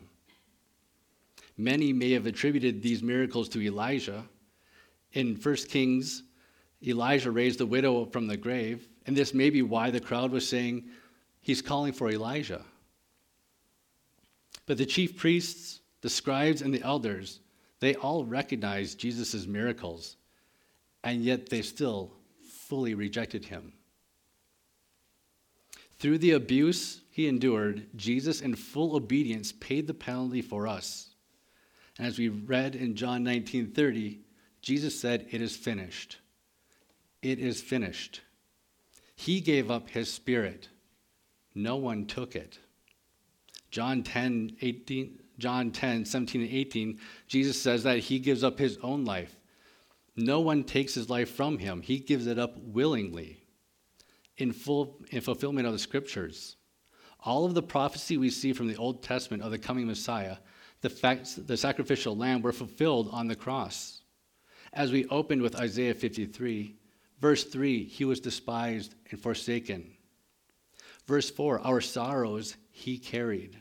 Many 1.56 1.92
may 1.92 2.12
have 2.12 2.26
attributed 2.26 2.82
these 2.82 3.02
miracles 3.02 3.48
to 3.50 3.62
Elijah. 3.62 4.24
In 5.12 5.36
1 5.36 5.56
Kings, 5.68 6.22
Elijah 6.86 7.30
raised 7.30 7.60
the 7.60 7.66
widow 7.66 8.06
from 8.06 8.26
the 8.26 8.36
grave, 8.36 8.88
and 9.06 9.14
this 9.14 9.34
may 9.34 9.50
be 9.50 9.62
why 9.62 9.90
the 9.90 10.00
crowd 10.00 10.30
was 10.32 10.48
saying, 10.48 10.84
He's 11.40 11.62
calling 11.62 11.92
for 11.92 12.10
Elijah. 12.10 12.64
But 14.66 14.78
the 14.78 14.86
chief 14.86 15.16
priests, 15.16 15.80
the 16.00 16.08
scribes, 16.08 16.62
and 16.62 16.72
the 16.72 16.82
elders, 16.82 17.40
they 17.80 17.94
all 17.94 18.24
recognized 18.24 18.98
Jesus' 18.98 19.46
miracles, 19.46 20.16
and 21.02 21.22
yet 21.22 21.50
they 21.50 21.60
still 21.60 22.12
fully 22.68 22.94
rejected 22.94 23.46
him. 23.46 23.72
Through 25.98 26.18
the 26.18 26.32
abuse 26.32 27.00
he 27.10 27.28
endured, 27.28 27.86
Jesus, 27.96 28.40
in 28.40 28.54
full 28.56 28.96
obedience, 28.96 29.52
paid 29.52 29.86
the 29.86 29.94
penalty 29.94 30.42
for 30.42 30.66
us. 30.66 31.10
And 31.98 32.06
as 32.06 32.18
we 32.18 32.28
read 32.28 32.74
in 32.74 32.96
John 32.96 33.22
19 33.22 33.70
30, 33.72 34.20
Jesus 34.60 34.98
said, 34.98 35.26
It 35.30 35.40
is 35.40 35.56
finished. 35.56 36.18
It 37.22 37.38
is 37.38 37.62
finished. 37.62 38.20
He 39.14 39.40
gave 39.40 39.70
up 39.70 39.88
his 39.88 40.12
spirit. 40.12 40.68
No 41.54 41.76
one 41.76 42.06
took 42.06 42.34
it. 42.34 42.58
John 43.70 44.02
10, 44.02 44.56
18, 44.60 45.20
John 45.38 45.70
10, 45.70 46.04
17 46.04 46.42
and 46.42 46.50
18, 46.50 46.98
Jesus 47.28 47.60
says 47.60 47.82
that 47.84 47.98
he 47.98 48.18
gives 48.18 48.44
up 48.44 48.58
his 48.58 48.78
own 48.82 49.04
life. 49.04 49.36
No 50.16 50.40
one 50.40 50.64
takes 50.64 50.94
his 50.94 51.10
life 51.10 51.30
from 51.30 51.58
him. 51.58 51.82
He 51.82 51.98
gives 51.98 52.26
it 52.26 52.38
up 52.38 52.56
willingly 52.58 53.44
in 54.36 54.52
full 54.52 55.00
in 55.10 55.20
fulfillment 55.20 55.66
of 55.66 55.72
the 55.72 55.78
scriptures. 55.78 56.56
All 57.20 57.44
of 57.44 57.54
the 57.54 57.62
prophecy 57.62 58.16
we 58.16 58.30
see 58.30 58.52
from 58.52 58.68
the 58.68 58.76
Old 58.76 59.02
Testament 59.02 59.42
of 59.42 59.50
the 59.50 59.58
coming 59.58 59.86
Messiah, 59.86 60.36
the 60.82 60.90
fact 60.90 61.46
the 61.46 61.56
sacrificial 61.56 62.16
lamb 62.16 62.42
were 62.42 62.52
fulfilled 62.52 63.08
on 63.10 63.26
the 63.26 63.36
cross. 63.36 64.02
As 64.72 64.92
we 64.92 65.06
opened 65.06 65.40
with 65.40 65.56
Isaiah 65.56 65.94
53, 65.94 66.76
verse 67.20 67.44
3, 67.44 67.84
he 67.84 68.04
was 68.04 68.20
despised 68.20 68.94
and 69.10 69.20
forsaken. 69.20 69.92
Verse 71.06 71.30
4, 71.30 71.60
our 71.60 71.80
sorrows 71.80 72.56
he 72.70 72.98
carried. 72.98 73.58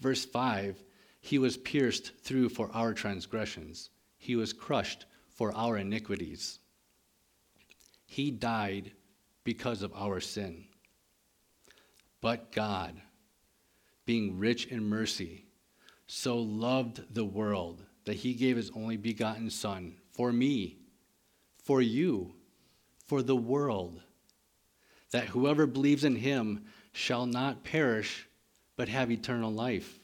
Verse 0.00 0.24
5, 0.24 0.82
he 1.20 1.38
was 1.38 1.56
pierced 1.56 2.12
through 2.22 2.50
for 2.50 2.70
our 2.72 2.94
transgressions, 2.94 3.90
he 4.18 4.36
was 4.36 4.52
crushed 4.52 5.06
for 5.38 5.56
our 5.56 5.78
iniquities. 5.78 6.58
He 8.06 8.32
died 8.32 8.90
because 9.44 9.82
of 9.82 9.94
our 9.94 10.18
sin. 10.18 10.64
But 12.20 12.50
God, 12.50 13.00
being 14.04 14.36
rich 14.36 14.66
in 14.66 14.82
mercy, 14.82 15.44
so 16.08 16.38
loved 16.38 17.14
the 17.14 17.24
world 17.24 17.84
that 18.04 18.16
he 18.16 18.34
gave 18.34 18.56
his 18.56 18.72
only 18.74 18.96
begotten 18.96 19.48
Son 19.48 19.94
for 20.10 20.32
me, 20.32 20.78
for 21.62 21.80
you, 21.80 22.34
for 23.06 23.22
the 23.22 23.36
world, 23.36 24.02
that 25.12 25.28
whoever 25.28 25.68
believes 25.68 26.02
in 26.02 26.16
him 26.16 26.64
shall 26.90 27.26
not 27.26 27.62
perish, 27.62 28.26
but 28.74 28.88
have 28.88 29.08
eternal 29.08 29.52
life. 29.52 30.00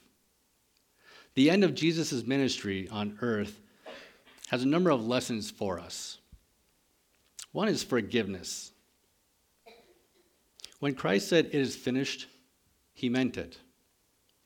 The 1.34 1.50
end 1.50 1.64
of 1.64 1.74
Jesus' 1.74 2.24
ministry 2.24 2.88
on 2.88 3.18
earth 3.20 3.60
has 4.48 4.62
a 4.62 4.68
number 4.68 4.90
of 4.90 5.06
lessons 5.06 5.50
for 5.50 5.80
us. 5.80 6.18
One 7.52 7.68
is 7.68 7.82
forgiveness. 7.82 8.72
When 10.80 10.94
Christ 10.94 11.28
said, 11.28 11.46
It 11.46 11.54
is 11.54 11.76
finished, 11.76 12.26
he 12.92 13.08
meant 13.08 13.36
it. 13.36 13.58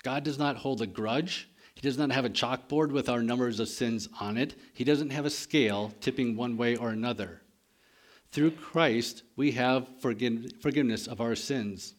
God 0.02 0.24
does 0.24 0.38
not 0.38 0.56
hold 0.56 0.82
a 0.82 0.86
grudge. 0.86 1.48
He 1.74 1.80
does 1.80 1.98
not 1.98 2.10
have 2.10 2.24
a 2.24 2.30
chalkboard 2.30 2.90
with 2.90 3.08
our 3.08 3.22
numbers 3.22 3.60
of 3.60 3.68
sins 3.68 4.08
on 4.20 4.36
it. 4.36 4.54
He 4.72 4.84
doesn't 4.84 5.10
have 5.10 5.26
a 5.26 5.30
scale 5.30 5.92
tipping 6.00 6.36
one 6.36 6.56
way 6.56 6.76
or 6.76 6.90
another. 6.90 7.42
Through 8.30 8.52
Christ, 8.52 9.22
we 9.36 9.52
have 9.52 9.88
forgiveness 10.00 11.06
of 11.06 11.20
our 11.20 11.34
sins. 11.34 11.94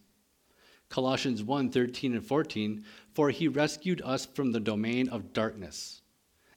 Colossians 0.90 1.44
1 1.44 1.70
13 1.72 2.14
and 2.14 2.26
14, 2.26 2.84
for 3.14 3.30
he 3.30 3.48
rescued 3.48 4.02
us 4.04 4.26
from 4.26 4.52
the 4.52 4.60
domain 4.60 5.10
of 5.10 5.34
darkness 5.34 5.99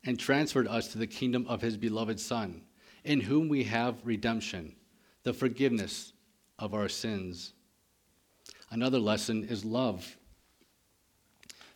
and 0.05 0.19
transferred 0.19 0.67
us 0.67 0.89
to 0.89 0.99
the 0.99 1.07
kingdom 1.07 1.47
of 1.49 1.61
his 1.61 1.77
beloved 1.77 2.19
Son, 2.19 2.63
in 3.05 3.21
whom 3.21 3.49
we 3.49 3.65
have 3.65 4.05
redemption, 4.05 4.75
the 5.23 5.33
forgiveness 5.33 6.13
of 6.59 6.75
our 6.75 6.89
sins. 6.89 7.53
Another 8.71 8.99
lesson 8.99 9.45
is 9.45 9.65
love. 9.65 10.17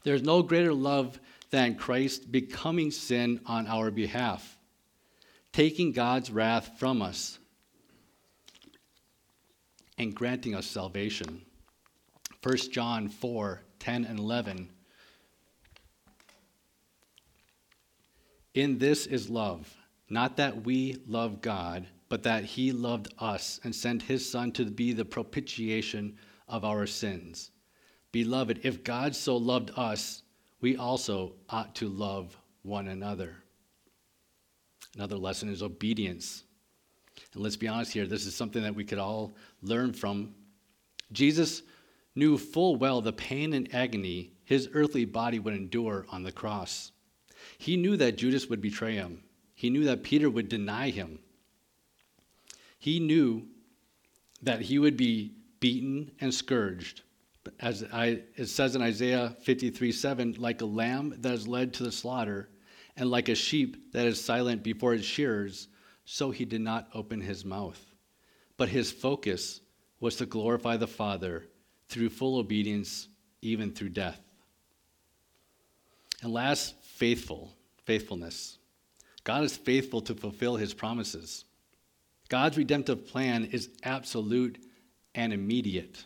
There's 0.03 0.23
no 0.23 0.43
greater 0.43 0.73
love 0.73 1.19
than 1.51 1.77
Christ 1.77 2.31
becoming 2.31 2.91
sin 2.91 3.41
on 3.47 3.67
our 3.67 3.91
behalf, 3.91 4.57
taking 5.53 5.93
God's 5.93 6.31
wrath 6.31 6.79
from 6.79 7.03
us, 7.03 7.39
and 9.99 10.15
granting 10.15 10.55
us 10.55 10.67
salvation. 10.67 11.43
1 12.43 12.57
John 12.71 13.09
4 13.09 13.63
10 13.79 14.05
and 14.05 14.19
11. 14.19 14.71
In 18.57 18.79
this 18.79 19.05
is 19.05 19.29
love, 19.29 19.77
not 20.09 20.39
that 20.39 20.65
we 20.65 20.97
love 21.07 21.43
God, 21.43 21.87
but 22.09 22.23
that 22.23 22.43
He 22.43 22.73
loved 22.73 23.13
us 23.19 23.61
and 23.65 23.75
sent 23.75 24.01
His 24.01 24.27
Son 24.27 24.51
to 24.53 24.65
be 24.65 24.95
the 24.95 25.05
propitiation 25.05 26.17
of 26.49 26.65
our 26.65 26.87
sins. 26.87 27.51
Beloved, 28.13 28.61
if 28.63 28.83
God 28.83 29.15
so 29.15 29.37
loved 29.37 29.73
us, 29.77 30.23
we 30.63 30.75
also 30.75 31.35
ought 31.51 31.75
to 31.75 31.89
love 31.91 32.35
one 32.63 32.89
another. 32.89 33.37
Another 34.95 35.19
lesson 35.19 35.51
is 35.51 35.63
obedience. 35.63 36.45
And 37.35 37.43
let's 37.43 37.57
be 37.57 37.69
honest 37.69 37.93
here, 37.93 38.07
this 38.07 38.25
is 38.25 38.35
something 38.35 38.63
that 38.63 38.75
we 38.75 38.85
could 38.85 38.99
all 38.99 39.37
learn 39.61 39.93
from. 39.93 40.35
Jesus 41.13 41.63
knew 42.15 42.39
full 42.39 42.77
well 42.77 43.03
the 43.03 43.13
pain 43.13 43.53
and 43.53 43.75
agony 43.75 44.33
his 44.45 44.71
earthly 44.73 45.05
body 45.05 45.41
would 45.41 45.53
endure 45.53 46.07
on 46.09 46.23
the 46.23 46.33
cross. 46.33 46.93
He 47.59 47.77
knew 47.77 47.97
that 47.97 48.19
Judas 48.19 48.49
would 48.49 48.61
betray 48.61 48.95
him, 48.95 49.23
he 49.55 49.71
knew 49.71 49.85
that 49.85 50.03
Peter 50.03 50.29
would 50.29 50.49
deny 50.49 50.91
him. 50.91 51.19
He 52.79 53.01
knew 53.01 53.47
that 54.43 54.61
he 54.61 54.79
would 54.79 54.97
be 54.97 55.33
beaten 55.61 56.13
and 56.21 56.33
scourged. 56.33 57.03
As 57.61 57.85
I, 57.93 58.23
it 58.37 58.47
says 58.47 58.77
in 58.77 58.83
Isaiah 58.83 59.37
53 59.43 59.93
7, 59.93 60.37
like 60.39 60.61
a 60.61 60.67
lamb 60.67 61.15
that 61.19 61.33
is 61.33 61.49
led 61.49 61.73
to 61.75 61.85
the 61.85 61.93
slaughter, 61.93 62.51
and 62.97 63.11
like 63.11 63.29
a 63.29 63.35
sheep 63.35 63.93
that 63.93 64.07
is 64.07 64.23
silent 64.23 64.63
before 64.63 64.95
its 64.95 65.05
shearers, 65.05 65.69
so 66.05 66.31
he 66.31 66.45
did 66.45 66.61
not 66.61 66.89
open 66.95 67.21
his 67.21 67.45
mouth. 67.45 67.81
But 68.57 68.69
his 68.69 68.91
focus 68.91 69.61
was 70.01 70.17
to 70.17 70.27
glorify 70.27 70.77
the 70.77 70.87
Father 70.87 71.47
through 71.89 72.11
full 72.11 72.39
obedience, 72.39 73.09
even 73.43 73.73
through 73.73 73.91
death. 73.91 74.21
And 76.23 76.33
last, 76.33 76.75
faithful, 76.97 77.53
faithfulness. 77.85 78.59
God 79.25 79.45
is 79.45 79.57
faithful 79.57 80.01
to 80.03 80.15
fulfill 80.15 80.57
his 80.57 80.73
promises. 80.73 81.45
God's 82.29 82.57
redemptive 82.57 83.07
plan 83.07 83.45
is 83.45 83.69
absolute 83.83 84.59
and 85.15 85.33
immediate. 85.33 86.05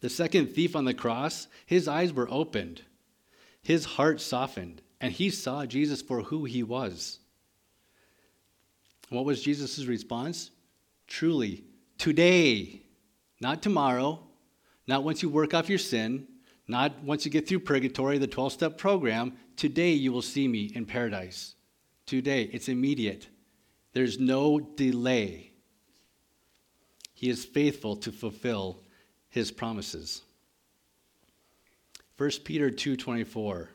The 0.00 0.10
second 0.10 0.48
thief 0.54 0.76
on 0.76 0.84
the 0.84 0.94
cross, 0.94 1.48
his 1.66 1.88
eyes 1.88 2.12
were 2.12 2.28
opened, 2.30 2.82
his 3.62 3.84
heart 3.84 4.20
softened, 4.20 4.82
and 5.00 5.12
he 5.12 5.30
saw 5.30 5.66
Jesus 5.66 6.02
for 6.02 6.22
who 6.22 6.44
he 6.44 6.62
was. 6.62 7.18
What 9.08 9.24
was 9.24 9.42
Jesus' 9.42 9.84
response? 9.86 10.50
Truly, 11.06 11.64
today, 11.98 12.82
not 13.40 13.62
tomorrow, 13.62 14.20
not 14.86 15.04
once 15.04 15.22
you 15.22 15.28
work 15.28 15.54
off 15.54 15.68
your 15.68 15.78
sin, 15.78 16.26
Not 16.70 17.02
once 17.02 17.24
you 17.24 17.32
get 17.32 17.48
through 17.48 17.60
purgatory, 17.60 18.18
the 18.18 18.28
12 18.28 18.52
step 18.52 18.78
program, 18.78 19.32
today 19.56 19.90
you 19.90 20.12
will 20.12 20.22
see 20.22 20.46
me 20.46 20.70
in 20.72 20.86
paradise. 20.86 21.56
Today, 22.06 22.44
it's 22.52 22.68
immediate. 22.68 23.26
There's 23.92 24.20
no 24.20 24.60
delay. 24.60 25.50
He 27.12 27.28
is 27.28 27.44
faithful 27.44 27.96
to 27.96 28.12
fulfill 28.12 28.84
his 29.28 29.50
promises. 29.50 30.22
1 32.16 32.30
Peter 32.44 32.70
2:24 32.70 33.70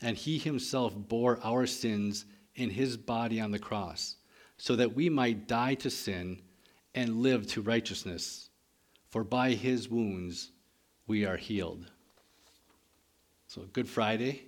And 0.00 0.16
he 0.16 0.38
himself 0.38 0.94
bore 0.96 1.40
our 1.42 1.66
sins 1.66 2.26
in 2.54 2.70
his 2.70 2.96
body 2.96 3.40
on 3.40 3.50
the 3.50 3.58
cross 3.58 4.18
so 4.56 4.76
that 4.76 4.94
we 4.94 5.08
might 5.08 5.48
die 5.48 5.74
to 5.74 5.90
sin 5.90 6.42
and 6.94 7.22
live 7.22 7.48
to 7.48 7.60
righteousness 7.60 8.50
for 9.08 9.24
by 9.24 9.50
his 9.54 9.88
wounds 9.88 10.52
we 11.08 11.24
are 11.24 11.36
healed. 11.36 11.90
So 13.54 13.62
Good 13.72 13.88
Friday 13.88 14.42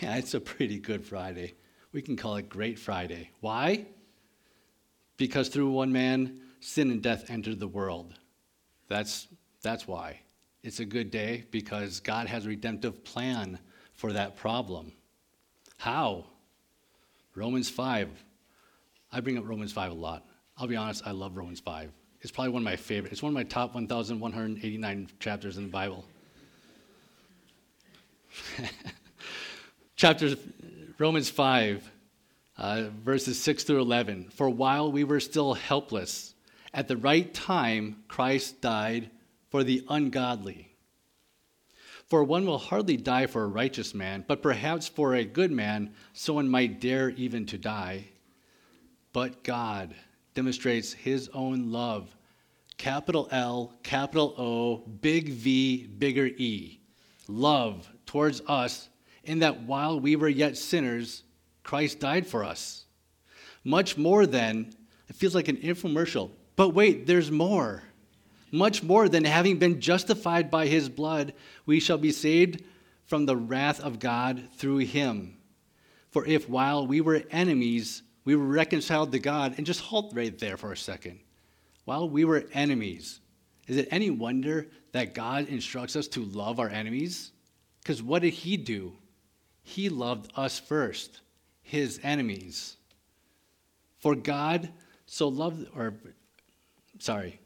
yeah, 0.00 0.16
it's 0.16 0.34
a 0.34 0.40
pretty 0.40 0.78
good 0.78 1.04
Friday. 1.04 1.54
We 1.92 2.02
can 2.02 2.16
call 2.16 2.36
it 2.36 2.48
Great 2.48 2.78
Friday. 2.78 3.30
Why? 3.40 3.86
Because 5.16 5.48
through 5.48 5.70
one 5.70 5.92
man 5.92 6.40
sin 6.60 6.90
and 6.90 7.02
death 7.02 7.28
entered 7.30 7.58
the 7.58 7.68
world. 7.68 8.14
That's 8.88 9.28
that's 9.62 9.86
why. 9.86 10.20
It's 10.62 10.80
a 10.80 10.84
good 10.84 11.10
day 11.10 11.44
because 11.50 12.00
God 12.00 12.26
has 12.26 12.46
a 12.46 12.48
redemptive 12.48 13.04
plan 13.04 13.58
for 13.94 14.12
that 14.12 14.36
problem. 14.36 14.92
How? 15.76 16.26
Romans 17.34 17.70
5. 17.70 18.08
I 19.12 19.20
bring 19.20 19.38
up 19.38 19.46
Romans 19.46 19.72
5 19.72 19.90
a 19.90 19.94
lot. 19.94 20.26
I'll 20.56 20.66
be 20.66 20.76
honest, 20.76 21.02
I 21.06 21.12
love 21.12 21.36
Romans 21.36 21.60
5. 21.60 21.90
It's 22.20 22.30
probably 22.30 22.52
one 22.52 22.62
of 22.62 22.64
my 22.64 22.76
favorite. 22.76 23.12
It's 23.12 23.22
one 23.22 23.30
of 23.30 23.34
my 23.34 23.44
top 23.44 23.74
1,189 23.74 25.08
chapters 25.18 25.56
in 25.56 25.64
the 25.64 25.70
Bible. 25.70 26.04
Chapters, 29.96 30.36
Romans 30.98 31.30
5, 31.30 31.90
uh, 32.58 32.84
verses 33.02 33.40
6 33.40 33.64
through 33.64 33.80
11. 33.80 34.30
For 34.30 34.48
while 34.48 34.90
we 34.90 35.04
were 35.04 35.20
still 35.20 35.54
helpless, 35.54 36.34
at 36.72 36.88
the 36.88 36.96
right 36.96 37.32
time, 37.32 38.04
Christ 38.08 38.60
died 38.60 39.10
for 39.50 39.64
the 39.64 39.84
ungodly. 39.88 40.68
For 42.06 42.24
one 42.24 42.44
will 42.44 42.58
hardly 42.58 42.96
die 42.96 43.26
for 43.26 43.44
a 43.44 43.48
righteous 43.48 43.94
man, 43.94 44.24
but 44.26 44.42
perhaps 44.42 44.88
for 44.88 45.14
a 45.14 45.24
good 45.24 45.52
man, 45.52 45.94
someone 46.12 46.48
might 46.48 46.80
dare 46.80 47.10
even 47.10 47.46
to 47.46 47.58
die. 47.58 48.06
But 49.12 49.44
God 49.44 49.94
demonstrates 50.34 50.92
his 50.92 51.28
own 51.32 51.70
love. 51.70 52.16
Capital 52.78 53.28
L, 53.30 53.74
capital 53.82 54.34
O, 54.38 54.78
big 54.78 55.28
V, 55.28 55.86
bigger 55.86 56.26
E. 56.26 56.80
Love 57.28 57.88
towards 58.10 58.42
us, 58.46 58.88
in 59.24 59.38
that 59.38 59.62
while 59.62 60.00
we 60.00 60.16
were 60.16 60.28
yet 60.28 60.56
sinners, 60.56 61.22
Christ 61.62 62.00
died 62.00 62.26
for 62.26 62.44
us. 62.44 62.84
Much 63.64 63.96
more 63.96 64.26
than, 64.26 64.72
it 65.08 65.16
feels 65.16 65.34
like 65.34 65.48
an 65.48 65.58
infomercial, 65.58 66.30
but 66.56 66.70
wait, 66.70 67.06
there's 67.06 67.30
more 67.30 67.82
much 68.52 68.82
more 68.82 69.08
than 69.08 69.24
having 69.24 69.58
been 69.58 69.80
justified 69.80 70.50
by 70.50 70.66
his 70.66 70.88
blood, 70.88 71.34
we 71.66 71.80
shall 71.80 71.98
be 71.98 72.12
saved 72.12 72.62
from 73.04 73.26
the 73.26 73.36
wrath 73.36 73.80
of 73.80 73.98
God 73.98 74.48
through 74.56 74.78
him. 74.78 75.36
For 76.10 76.26
if 76.26 76.48
while 76.48 76.86
we 76.86 77.00
were 77.00 77.22
enemies, 77.30 78.02
we 78.24 78.34
were 78.34 78.44
reconciled 78.44 79.12
to 79.12 79.18
God, 79.18 79.54
and 79.56 79.66
just 79.66 79.80
halt 79.80 80.12
right 80.14 80.36
there 80.38 80.56
for 80.56 80.72
a 80.72 80.76
second. 80.76 81.20
While 81.84 82.08
we 82.08 82.24
were 82.24 82.44
enemies, 82.52 83.20
is 83.66 83.76
it 83.76 83.88
any 83.90 84.10
wonder 84.10 84.68
that 84.92 85.14
God 85.14 85.48
instructs 85.48 85.96
us 85.96 86.08
to 86.08 86.24
love 86.24 86.58
our 86.58 86.68
enemies? 86.68 87.32
Because 87.82 88.02
what 88.02 88.22
did 88.22 88.34
he 88.34 88.56
do? 88.56 88.94
He 89.62 89.88
loved 89.88 90.32
us 90.36 90.58
first, 90.58 91.20
his 91.62 92.00
enemies. 92.02 92.76
For 93.98 94.14
God 94.14 94.70
so 95.06 95.28
loved, 95.28 95.66
or 95.76 95.94
sorry, 96.98 97.40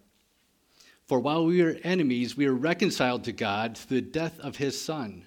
for 1.07 1.21
while 1.21 1.45
we 1.45 1.63
were 1.63 1.77
enemies, 1.85 2.37
we 2.37 2.47
were 2.47 2.55
reconciled 2.55 3.25
to 3.25 3.33
God 3.33 3.77
through 3.77 4.01
the 4.01 4.07
death 4.07 4.39
of 4.41 4.57
his 4.57 4.81
Son. 4.81 5.27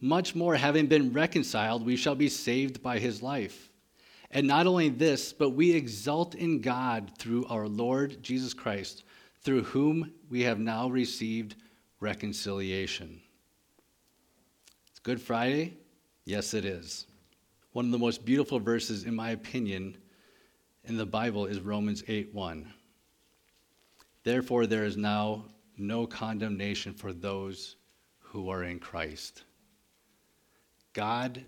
Much 0.00 0.34
more, 0.34 0.54
having 0.56 0.86
been 0.86 1.12
reconciled, 1.12 1.84
we 1.84 1.96
shall 1.96 2.14
be 2.14 2.28
saved 2.28 2.82
by 2.82 2.98
his 2.98 3.22
life. 3.22 3.70
And 4.30 4.46
not 4.46 4.66
only 4.66 4.90
this, 4.90 5.32
but 5.32 5.50
we 5.50 5.72
exult 5.72 6.34
in 6.34 6.60
God 6.60 7.12
through 7.18 7.46
our 7.46 7.66
Lord 7.68 8.22
Jesus 8.22 8.52
Christ, 8.52 9.04
through 9.42 9.62
whom 9.62 10.12
we 10.28 10.42
have 10.42 10.58
now 10.58 10.88
received 10.88 11.54
reconciliation. 12.00 13.20
Good 15.04 15.20
Friday? 15.20 15.76
Yes, 16.24 16.54
it 16.54 16.64
is. 16.64 17.06
One 17.72 17.84
of 17.84 17.90
the 17.90 17.98
most 17.98 18.24
beautiful 18.24 18.58
verses, 18.58 19.04
in 19.04 19.14
my 19.14 19.32
opinion, 19.32 19.98
in 20.84 20.96
the 20.96 21.04
Bible 21.04 21.44
is 21.44 21.60
Romans 21.60 22.02
8 22.08 22.32
1. 22.32 22.72
Therefore, 24.22 24.64
there 24.66 24.86
is 24.86 24.96
now 24.96 25.44
no 25.76 26.06
condemnation 26.06 26.94
for 26.94 27.12
those 27.12 27.76
who 28.18 28.48
are 28.48 28.64
in 28.64 28.78
Christ. 28.78 29.42
God 30.94 31.44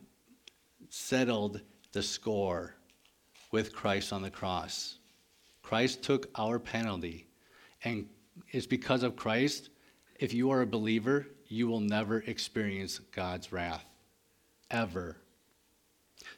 settled 0.90 1.62
the 1.92 2.02
score 2.02 2.74
with 3.52 3.74
Christ 3.74 4.12
on 4.12 4.20
the 4.20 4.30
cross. 4.30 4.98
Christ 5.62 6.02
took 6.02 6.28
our 6.34 6.58
penalty. 6.58 7.26
And 7.84 8.06
it's 8.50 8.66
because 8.66 9.02
of 9.02 9.16
Christ, 9.16 9.70
if 10.20 10.34
you 10.34 10.50
are 10.50 10.60
a 10.60 10.66
believer, 10.66 11.28
you 11.48 11.68
will 11.68 11.80
never 11.80 12.18
experience 12.18 12.98
God's 13.12 13.52
wrath. 13.52 13.84
Ever. 14.70 15.16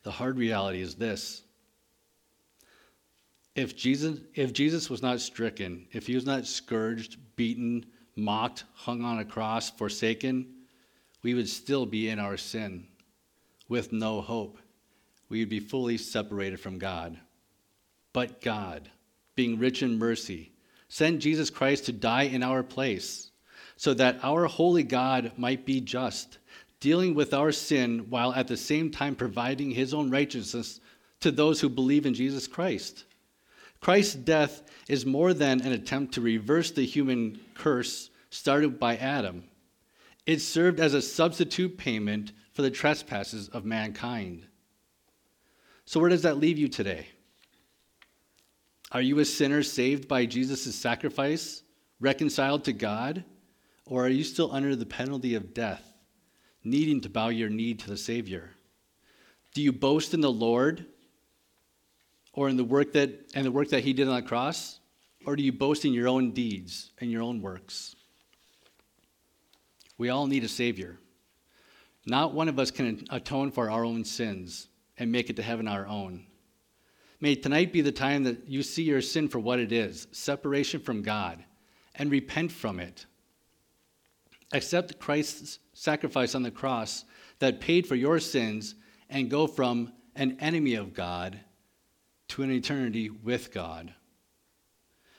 The 0.02 0.10
hard 0.10 0.36
reality 0.36 0.80
is 0.80 0.94
this 0.94 1.42
if 3.54 3.74
Jesus, 3.76 4.20
if 4.34 4.52
Jesus 4.52 4.88
was 4.88 5.02
not 5.02 5.20
stricken, 5.20 5.86
if 5.92 6.06
he 6.06 6.14
was 6.14 6.26
not 6.26 6.46
scourged, 6.46 7.16
beaten, 7.34 7.86
mocked, 8.14 8.64
hung 8.74 9.02
on 9.02 9.18
a 9.18 9.24
cross, 9.24 9.70
forsaken, 9.70 10.46
we 11.22 11.34
would 11.34 11.48
still 11.48 11.84
be 11.84 12.08
in 12.08 12.18
our 12.18 12.36
sin 12.36 12.86
with 13.68 13.92
no 13.92 14.20
hope. 14.20 14.58
We 15.28 15.40
would 15.40 15.48
be 15.48 15.60
fully 15.60 15.98
separated 15.98 16.60
from 16.60 16.78
God. 16.78 17.18
But 18.12 18.40
God, 18.40 18.90
being 19.34 19.58
rich 19.58 19.82
in 19.82 19.98
mercy, 19.98 20.52
sent 20.88 21.20
Jesus 21.20 21.50
Christ 21.50 21.86
to 21.86 21.92
die 21.92 22.24
in 22.24 22.42
our 22.42 22.62
place 22.62 23.27
so 23.78 23.94
that 23.94 24.18
our 24.24 24.46
holy 24.46 24.82
God 24.82 25.32
might 25.36 25.64
be 25.64 25.80
just, 25.80 26.38
dealing 26.80 27.14
with 27.14 27.32
our 27.32 27.52
sin 27.52 28.06
while 28.10 28.34
at 28.34 28.48
the 28.48 28.56
same 28.56 28.90
time 28.90 29.14
providing 29.14 29.70
his 29.70 29.94
own 29.94 30.10
righteousness 30.10 30.80
to 31.20 31.30
those 31.30 31.60
who 31.60 31.68
believe 31.68 32.04
in 32.04 32.12
Jesus 32.12 32.48
Christ. 32.48 33.04
Christ's 33.80 34.16
death 34.16 34.62
is 34.88 35.06
more 35.06 35.32
than 35.32 35.60
an 35.60 35.72
attempt 35.72 36.14
to 36.14 36.20
reverse 36.20 36.72
the 36.72 36.84
human 36.84 37.40
curse 37.54 38.10
started 38.30 38.80
by 38.80 38.96
Adam. 38.96 39.44
It 40.26 40.40
served 40.40 40.80
as 40.80 40.92
a 40.92 41.00
substitute 41.00 41.78
payment 41.78 42.32
for 42.52 42.62
the 42.62 42.72
trespasses 42.72 43.48
of 43.48 43.64
mankind. 43.64 44.44
So, 45.84 46.00
where 46.00 46.10
does 46.10 46.22
that 46.22 46.38
leave 46.38 46.58
you 46.58 46.66
today? 46.66 47.06
Are 48.90 49.00
you 49.00 49.20
a 49.20 49.24
sinner 49.24 49.62
saved 49.62 50.08
by 50.08 50.26
Jesus' 50.26 50.74
sacrifice, 50.74 51.62
reconciled 52.00 52.64
to 52.64 52.72
God? 52.72 53.24
Or 53.88 54.04
are 54.04 54.10
you 54.10 54.22
still 54.22 54.52
under 54.52 54.76
the 54.76 54.86
penalty 54.86 55.34
of 55.34 55.54
death, 55.54 55.82
needing 56.62 57.00
to 57.00 57.08
bow 57.08 57.28
your 57.28 57.48
knee 57.48 57.72
to 57.74 57.88
the 57.88 57.96
Savior? 57.96 58.50
Do 59.54 59.62
you 59.62 59.72
boast 59.72 60.12
in 60.12 60.20
the 60.20 60.30
Lord 60.30 60.84
or 62.34 62.50
in 62.50 62.58
the 62.58 62.64
work 62.64 62.92
that 62.92 63.30
and 63.34 63.46
the 63.46 63.50
work 63.50 63.70
that 63.70 63.84
he 63.84 63.94
did 63.94 64.06
on 64.06 64.14
the 64.14 64.22
cross? 64.22 64.78
Or 65.24 65.36
do 65.36 65.42
you 65.42 65.52
boast 65.52 65.84
in 65.84 65.94
your 65.94 66.06
own 66.06 66.32
deeds 66.32 66.90
and 67.00 67.10
your 67.10 67.22
own 67.22 67.40
works? 67.40 67.96
We 69.96 70.10
all 70.10 70.26
need 70.26 70.44
a 70.44 70.48
savior. 70.48 70.98
Not 72.06 72.34
one 72.34 72.48
of 72.48 72.58
us 72.58 72.70
can 72.70 73.04
atone 73.10 73.50
for 73.50 73.70
our 73.70 73.84
own 73.84 74.04
sins 74.04 74.68
and 74.98 75.10
make 75.10 75.30
it 75.30 75.36
to 75.36 75.42
heaven 75.42 75.66
our 75.66 75.86
own. 75.86 76.26
May 77.20 77.34
tonight 77.34 77.72
be 77.72 77.80
the 77.80 77.90
time 77.90 78.22
that 78.24 78.46
you 78.46 78.62
see 78.62 78.82
your 78.82 79.00
sin 79.00 79.28
for 79.28 79.40
what 79.40 79.58
it 79.58 79.72
is 79.72 80.06
separation 80.12 80.80
from 80.80 81.02
God 81.02 81.42
and 81.94 82.10
repent 82.10 82.52
from 82.52 82.78
it. 82.78 83.06
Accept 84.52 84.98
Christ's 84.98 85.58
sacrifice 85.74 86.34
on 86.34 86.42
the 86.42 86.50
cross 86.50 87.04
that 87.38 87.60
paid 87.60 87.86
for 87.86 87.94
your 87.94 88.18
sins 88.18 88.74
and 89.10 89.30
go 89.30 89.46
from 89.46 89.92
an 90.16 90.36
enemy 90.40 90.74
of 90.74 90.94
God 90.94 91.38
to 92.28 92.42
an 92.42 92.50
eternity 92.50 93.10
with 93.10 93.52
God. 93.52 93.92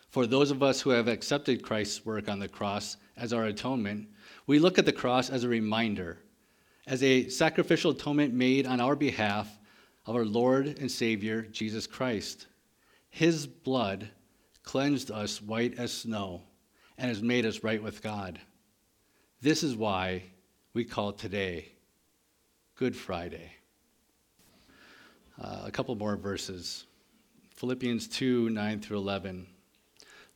For 0.09 0.25
those 0.25 0.49
of 0.49 0.63
us 0.63 0.81
who 0.81 0.89
have 0.89 1.07
accepted 1.07 1.63
Christ's 1.63 2.05
work 2.05 2.27
on 2.29 2.39
the 2.39 2.47
cross 2.47 2.97
as 3.15 3.31
our 3.31 3.45
atonement, 3.45 4.07
we 4.47 4.57
look 4.57 4.79
at 4.79 4.85
the 4.85 4.91
cross 4.91 5.29
as 5.29 5.43
a 5.43 5.49
reminder, 5.49 6.17
as 6.87 7.03
a 7.03 7.29
sacrificial 7.29 7.91
atonement 7.91 8.33
made 8.33 8.65
on 8.65 8.79
our 8.79 8.95
behalf 8.95 9.59
of 10.07 10.15
our 10.15 10.25
Lord 10.25 10.79
and 10.79 10.91
Savior, 10.91 11.43
Jesus 11.43 11.85
Christ. 11.85 12.47
His 13.11 13.45
blood 13.45 14.09
cleansed 14.63 15.11
us 15.11 15.41
white 15.41 15.77
as 15.77 15.91
snow 15.91 16.41
and 16.97 17.09
has 17.09 17.21
made 17.21 17.45
us 17.45 17.63
right 17.63 17.81
with 17.81 18.01
God. 18.01 18.39
This 19.41 19.63
is 19.63 19.73
why 19.73 20.23
we 20.73 20.83
call 20.83 21.13
today 21.13 21.71
Good 22.75 22.93
Friday. 22.93 23.53
Uh, 25.41 25.61
a 25.63 25.71
couple 25.71 25.95
more 25.95 26.17
verses 26.17 26.83
Philippians 27.55 28.09
2 28.09 28.49
9 28.49 28.81
through 28.81 28.97
11. 28.97 29.47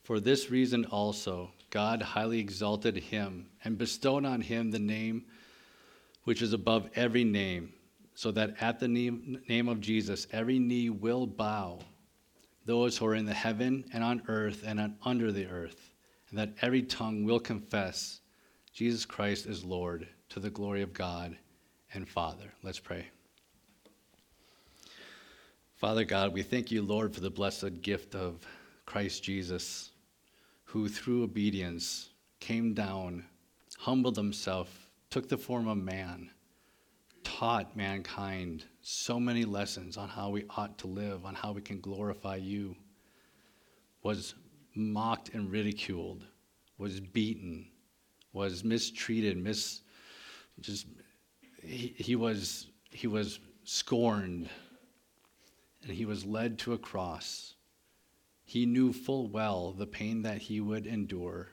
For 0.03 0.21
this 0.21 0.49
reason 0.49 0.85
also, 0.85 1.51
God 1.69 2.01
highly 2.01 2.39
exalted 2.39 2.95
him 2.95 3.47
and 3.65 3.77
bestowed 3.77 4.23
on 4.23 4.39
him 4.39 4.71
the 4.71 4.79
name 4.79 5.25
which 6.23 6.41
is 6.41 6.53
above 6.53 6.89
every 6.95 7.25
name, 7.25 7.73
so 8.15 8.31
that 8.31 8.55
at 8.61 8.79
the 8.79 8.87
name 8.87 9.67
of 9.67 9.81
Jesus 9.81 10.27
every 10.31 10.59
knee 10.59 10.89
will 10.89 11.27
bow, 11.27 11.79
those 12.65 12.97
who 12.97 13.05
are 13.07 13.15
in 13.15 13.25
the 13.25 13.33
heaven 13.33 13.83
and 13.91 14.01
on 14.01 14.21
earth 14.29 14.63
and 14.65 14.79
on 14.79 14.95
under 15.03 15.33
the 15.33 15.47
earth, 15.47 15.91
and 16.29 16.39
that 16.39 16.53
every 16.61 16.83
tongue 16.83 17.25
will 17.25 17.41
confess 17.41 18.21
Jesus 18.73 19.05
Christ 19.05 19.45
is 19.45 19.63
Lord 19.63 20.07
to 20.29 20.39
the 20.39 20.49
glory 20.49 20.81
of 20.81 20.93
God 20.93 21.37
and 21.93 22.09
Father. 22.09 22.51
Let's 22.63 22.79
pray. 22.79 23.05
Father 25.75 26.03
God, 26.03 26.33
we 26.33 26.41
thank 26.41 26.71
you, 26.71 26.81
Lord, 26.81 27.13
for 27.13 27.21
the 27.21 27.29
blessed 27.29 27.83
gift 27.83 28.15
of 28.15 28.39
Christ 28.87 29.21
Jesus, 29.21 29.91
who 30.63 30.89
through 30.89 31.21
obedience 31.21 32.09
came 32.39 32.73
down, 32.73 33.25
humbled 33.77 34.17
himself, 34.17 34.89
took 35.11 35.29
the 35.29 35.37
form 35.37 35.67
of 35.67 35.77
man, 35.77 36.31
taught 37.23 37.77
mankind 37.77 38.65
so 38.81 39.19
many 39.19 39.45
lessons 39.45 39.97
on 39.97 40.09
how 40.09 40.31
we 40.31 40.45
ought 40.57 40.79
to 40.79 40.87
live, 40.87 41.25
on 41.25 41.35
how 41.35 41.51
we 41.51 41.61
can 41.61 41.79
glorify 41.79 42.37
you, 42.37 42.75
was 44.01 44.33
mocked 44.73 45.29
and 45.35 45.51
ridiculed, 45.51 46.25
was 46.79 46.99
beaten, 46.99 47.67
was 48.33 48.63
mistreated, 48.63 49.37
mis 49.37 49.81
just 50.59 50.87
he, 51.61 51.93
he 51.97 52.15
was 52.15 52.67
he 52.89 53.07
was 53.07 53.39
scorned 53.63 54.49
and 55.83 55.91
he 55.91 56.05
was 56.05 56.25
led 56.25 56.59
to 56.59 56.73
a 56.73 56.77
cross. 56.77 57.53
He 58.45 58.65
knew 58.65 58.93
full 58.93 59.27
well 59.27 59.71
the 59.71 59.87
pain 59.87 60.21
that 60.23 60.37
he 60.37 60.59
would 60.59 60.85
endure. 60.85 61.49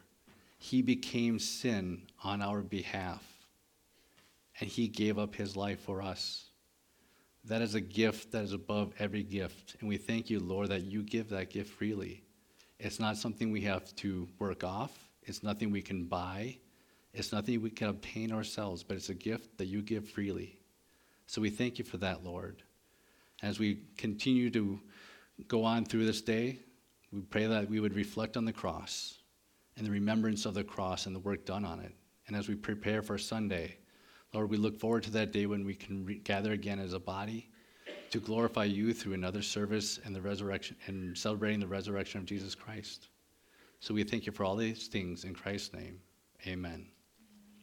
He 0.59 0.83
became 0.83 1.39
sin 1.39 2.03
on 2.23 2.43
our 2.43 2.61
behalf 2.61 3.25
and 4.61 4.69
he 4.69 4.89
gave 4.89 5.19
up 5.19 5.35
his 5.35 5.57
life 5.57 5.81
for 5.81 6.03
us. 6.03 6.51
That 7.45 7.63
is 7.63 7.75
a 7.75 7.81
gift 7.81 8.33
that 8.33 8.45
is 8.45 8.53
above 8.53 8.93
every 8.99 9.23
gift. 9.23 9.77
And 9.81 9.89
we 9.89 9.97
thank 9.97 10.29
you, 10.29 10.41
Lord, 10.41 10.69
that 10.69 10.83
you 10.83 11.03
give 11.03 11.31
that 11.31 11.49
gift 11.49 11.71
freely. 11.71 12.23
It's 12.79 13.01
not 13.01 13.17
something 13.17 13.51
we 13.51 13.63
have 13.63 13.95
to 13.97 14.29
work 14.39 14.63
off, 14.63 15.09
it's 15.23 15.43
nothing 15.43 15.71
we 15.71 15.83
can 15.83 16.05
buy, 16.05 16.59
it's 17.13 17.33
nothing 17.33 17.61
we 17.61 17.71
can 17.71 17.89
obtain 17.89 18.33
ourselves, 18.33 18.83
but 18.83 18.97
it's 18.97 19.09
a 19.09 19.15
gift 19.15 19.59
that 19.59 19.67
you 19.67 19.83
give 19.83 20.09
freely. 20.09 20.59
So 21.27 21.41
we 21.41 21.51
thank 21.51 21.79
you 21.79 21.85
for 21.85 21.97
that, 21.99 22.25
Lord. 22.25 22.63
As 23.43 23.59
we 23.59 23.81
continue 23.97 24.51
to 24.51 24.81
go 25.49 25.65
on 25.65 25.85
through 25.85 26.07
this 26.07 26.21
day, 26.21 26.59
we 27.13 27.21
pray 27.23 27.47
that 27.47 27.69
we 27.69 27.81
would 27.81 27.95
reflect 27.95 28.37
on 28.37 28.45
the 28.45 28.53
cross 28.53 29.19
and 29.77 29.87
the 29.87 29.91
remembrance 29.91 30.47
of 30.47 30.55
the 30.55 30.63
cross 30.65 31.07
and 31.07 31.15
the 31.15 31.21
work 31.21 31.45
done 31.45 31.65
on 31.65 31.81
it. 31.81 31.95
And 32.27 32.37
as 32.37 32.49
we 32.49 32.55
prepare 32.55 33.03
for 33.03 33.19
Sunday, 33.19 33.77
Lord, 34.33 34.51
we 34.51 34.57
look 34.57 34.79
forward 34.79 35.03
to 35.05 35.11
that 35.13 35.33
day 35.33 35.47
when 35.47 35.65
we 35.65 35.75
can 35.75 36.05
re- 36.05 36.19
gather 36.19 36.53
again 36.53 36.79
as 36.79 36.93
a 36.93 37.01
body 37.01 37.49
to 38.11 38.21
glorify 38.21 38.65
you 38.65 38.93
through 38.93 39.15
another 39.15 39.43
service 39.43 39.99
and 40.05 40.15
the 40.15 40.21
resurrection 40.21 40.77
and 40.87 41.17
celebrating 41.17 41.61
the 41.61 41.67
resurrection 41.67 42.21
of 42.21 42.27
Jesus 42.27 42.55
Christ. 42.55 43.09
So 43.81 43.95
we 43.95 44.05
thank 44.05 44.27
you 44.27 44.33
for 44.33 44.45
all 44.45 44.57
these 44.57 44.89
things 44.89 45.25
in 45.25 45.35
Christ's 45.35 45.73
name. 45.73 46.01
Amen. 46.47 46.87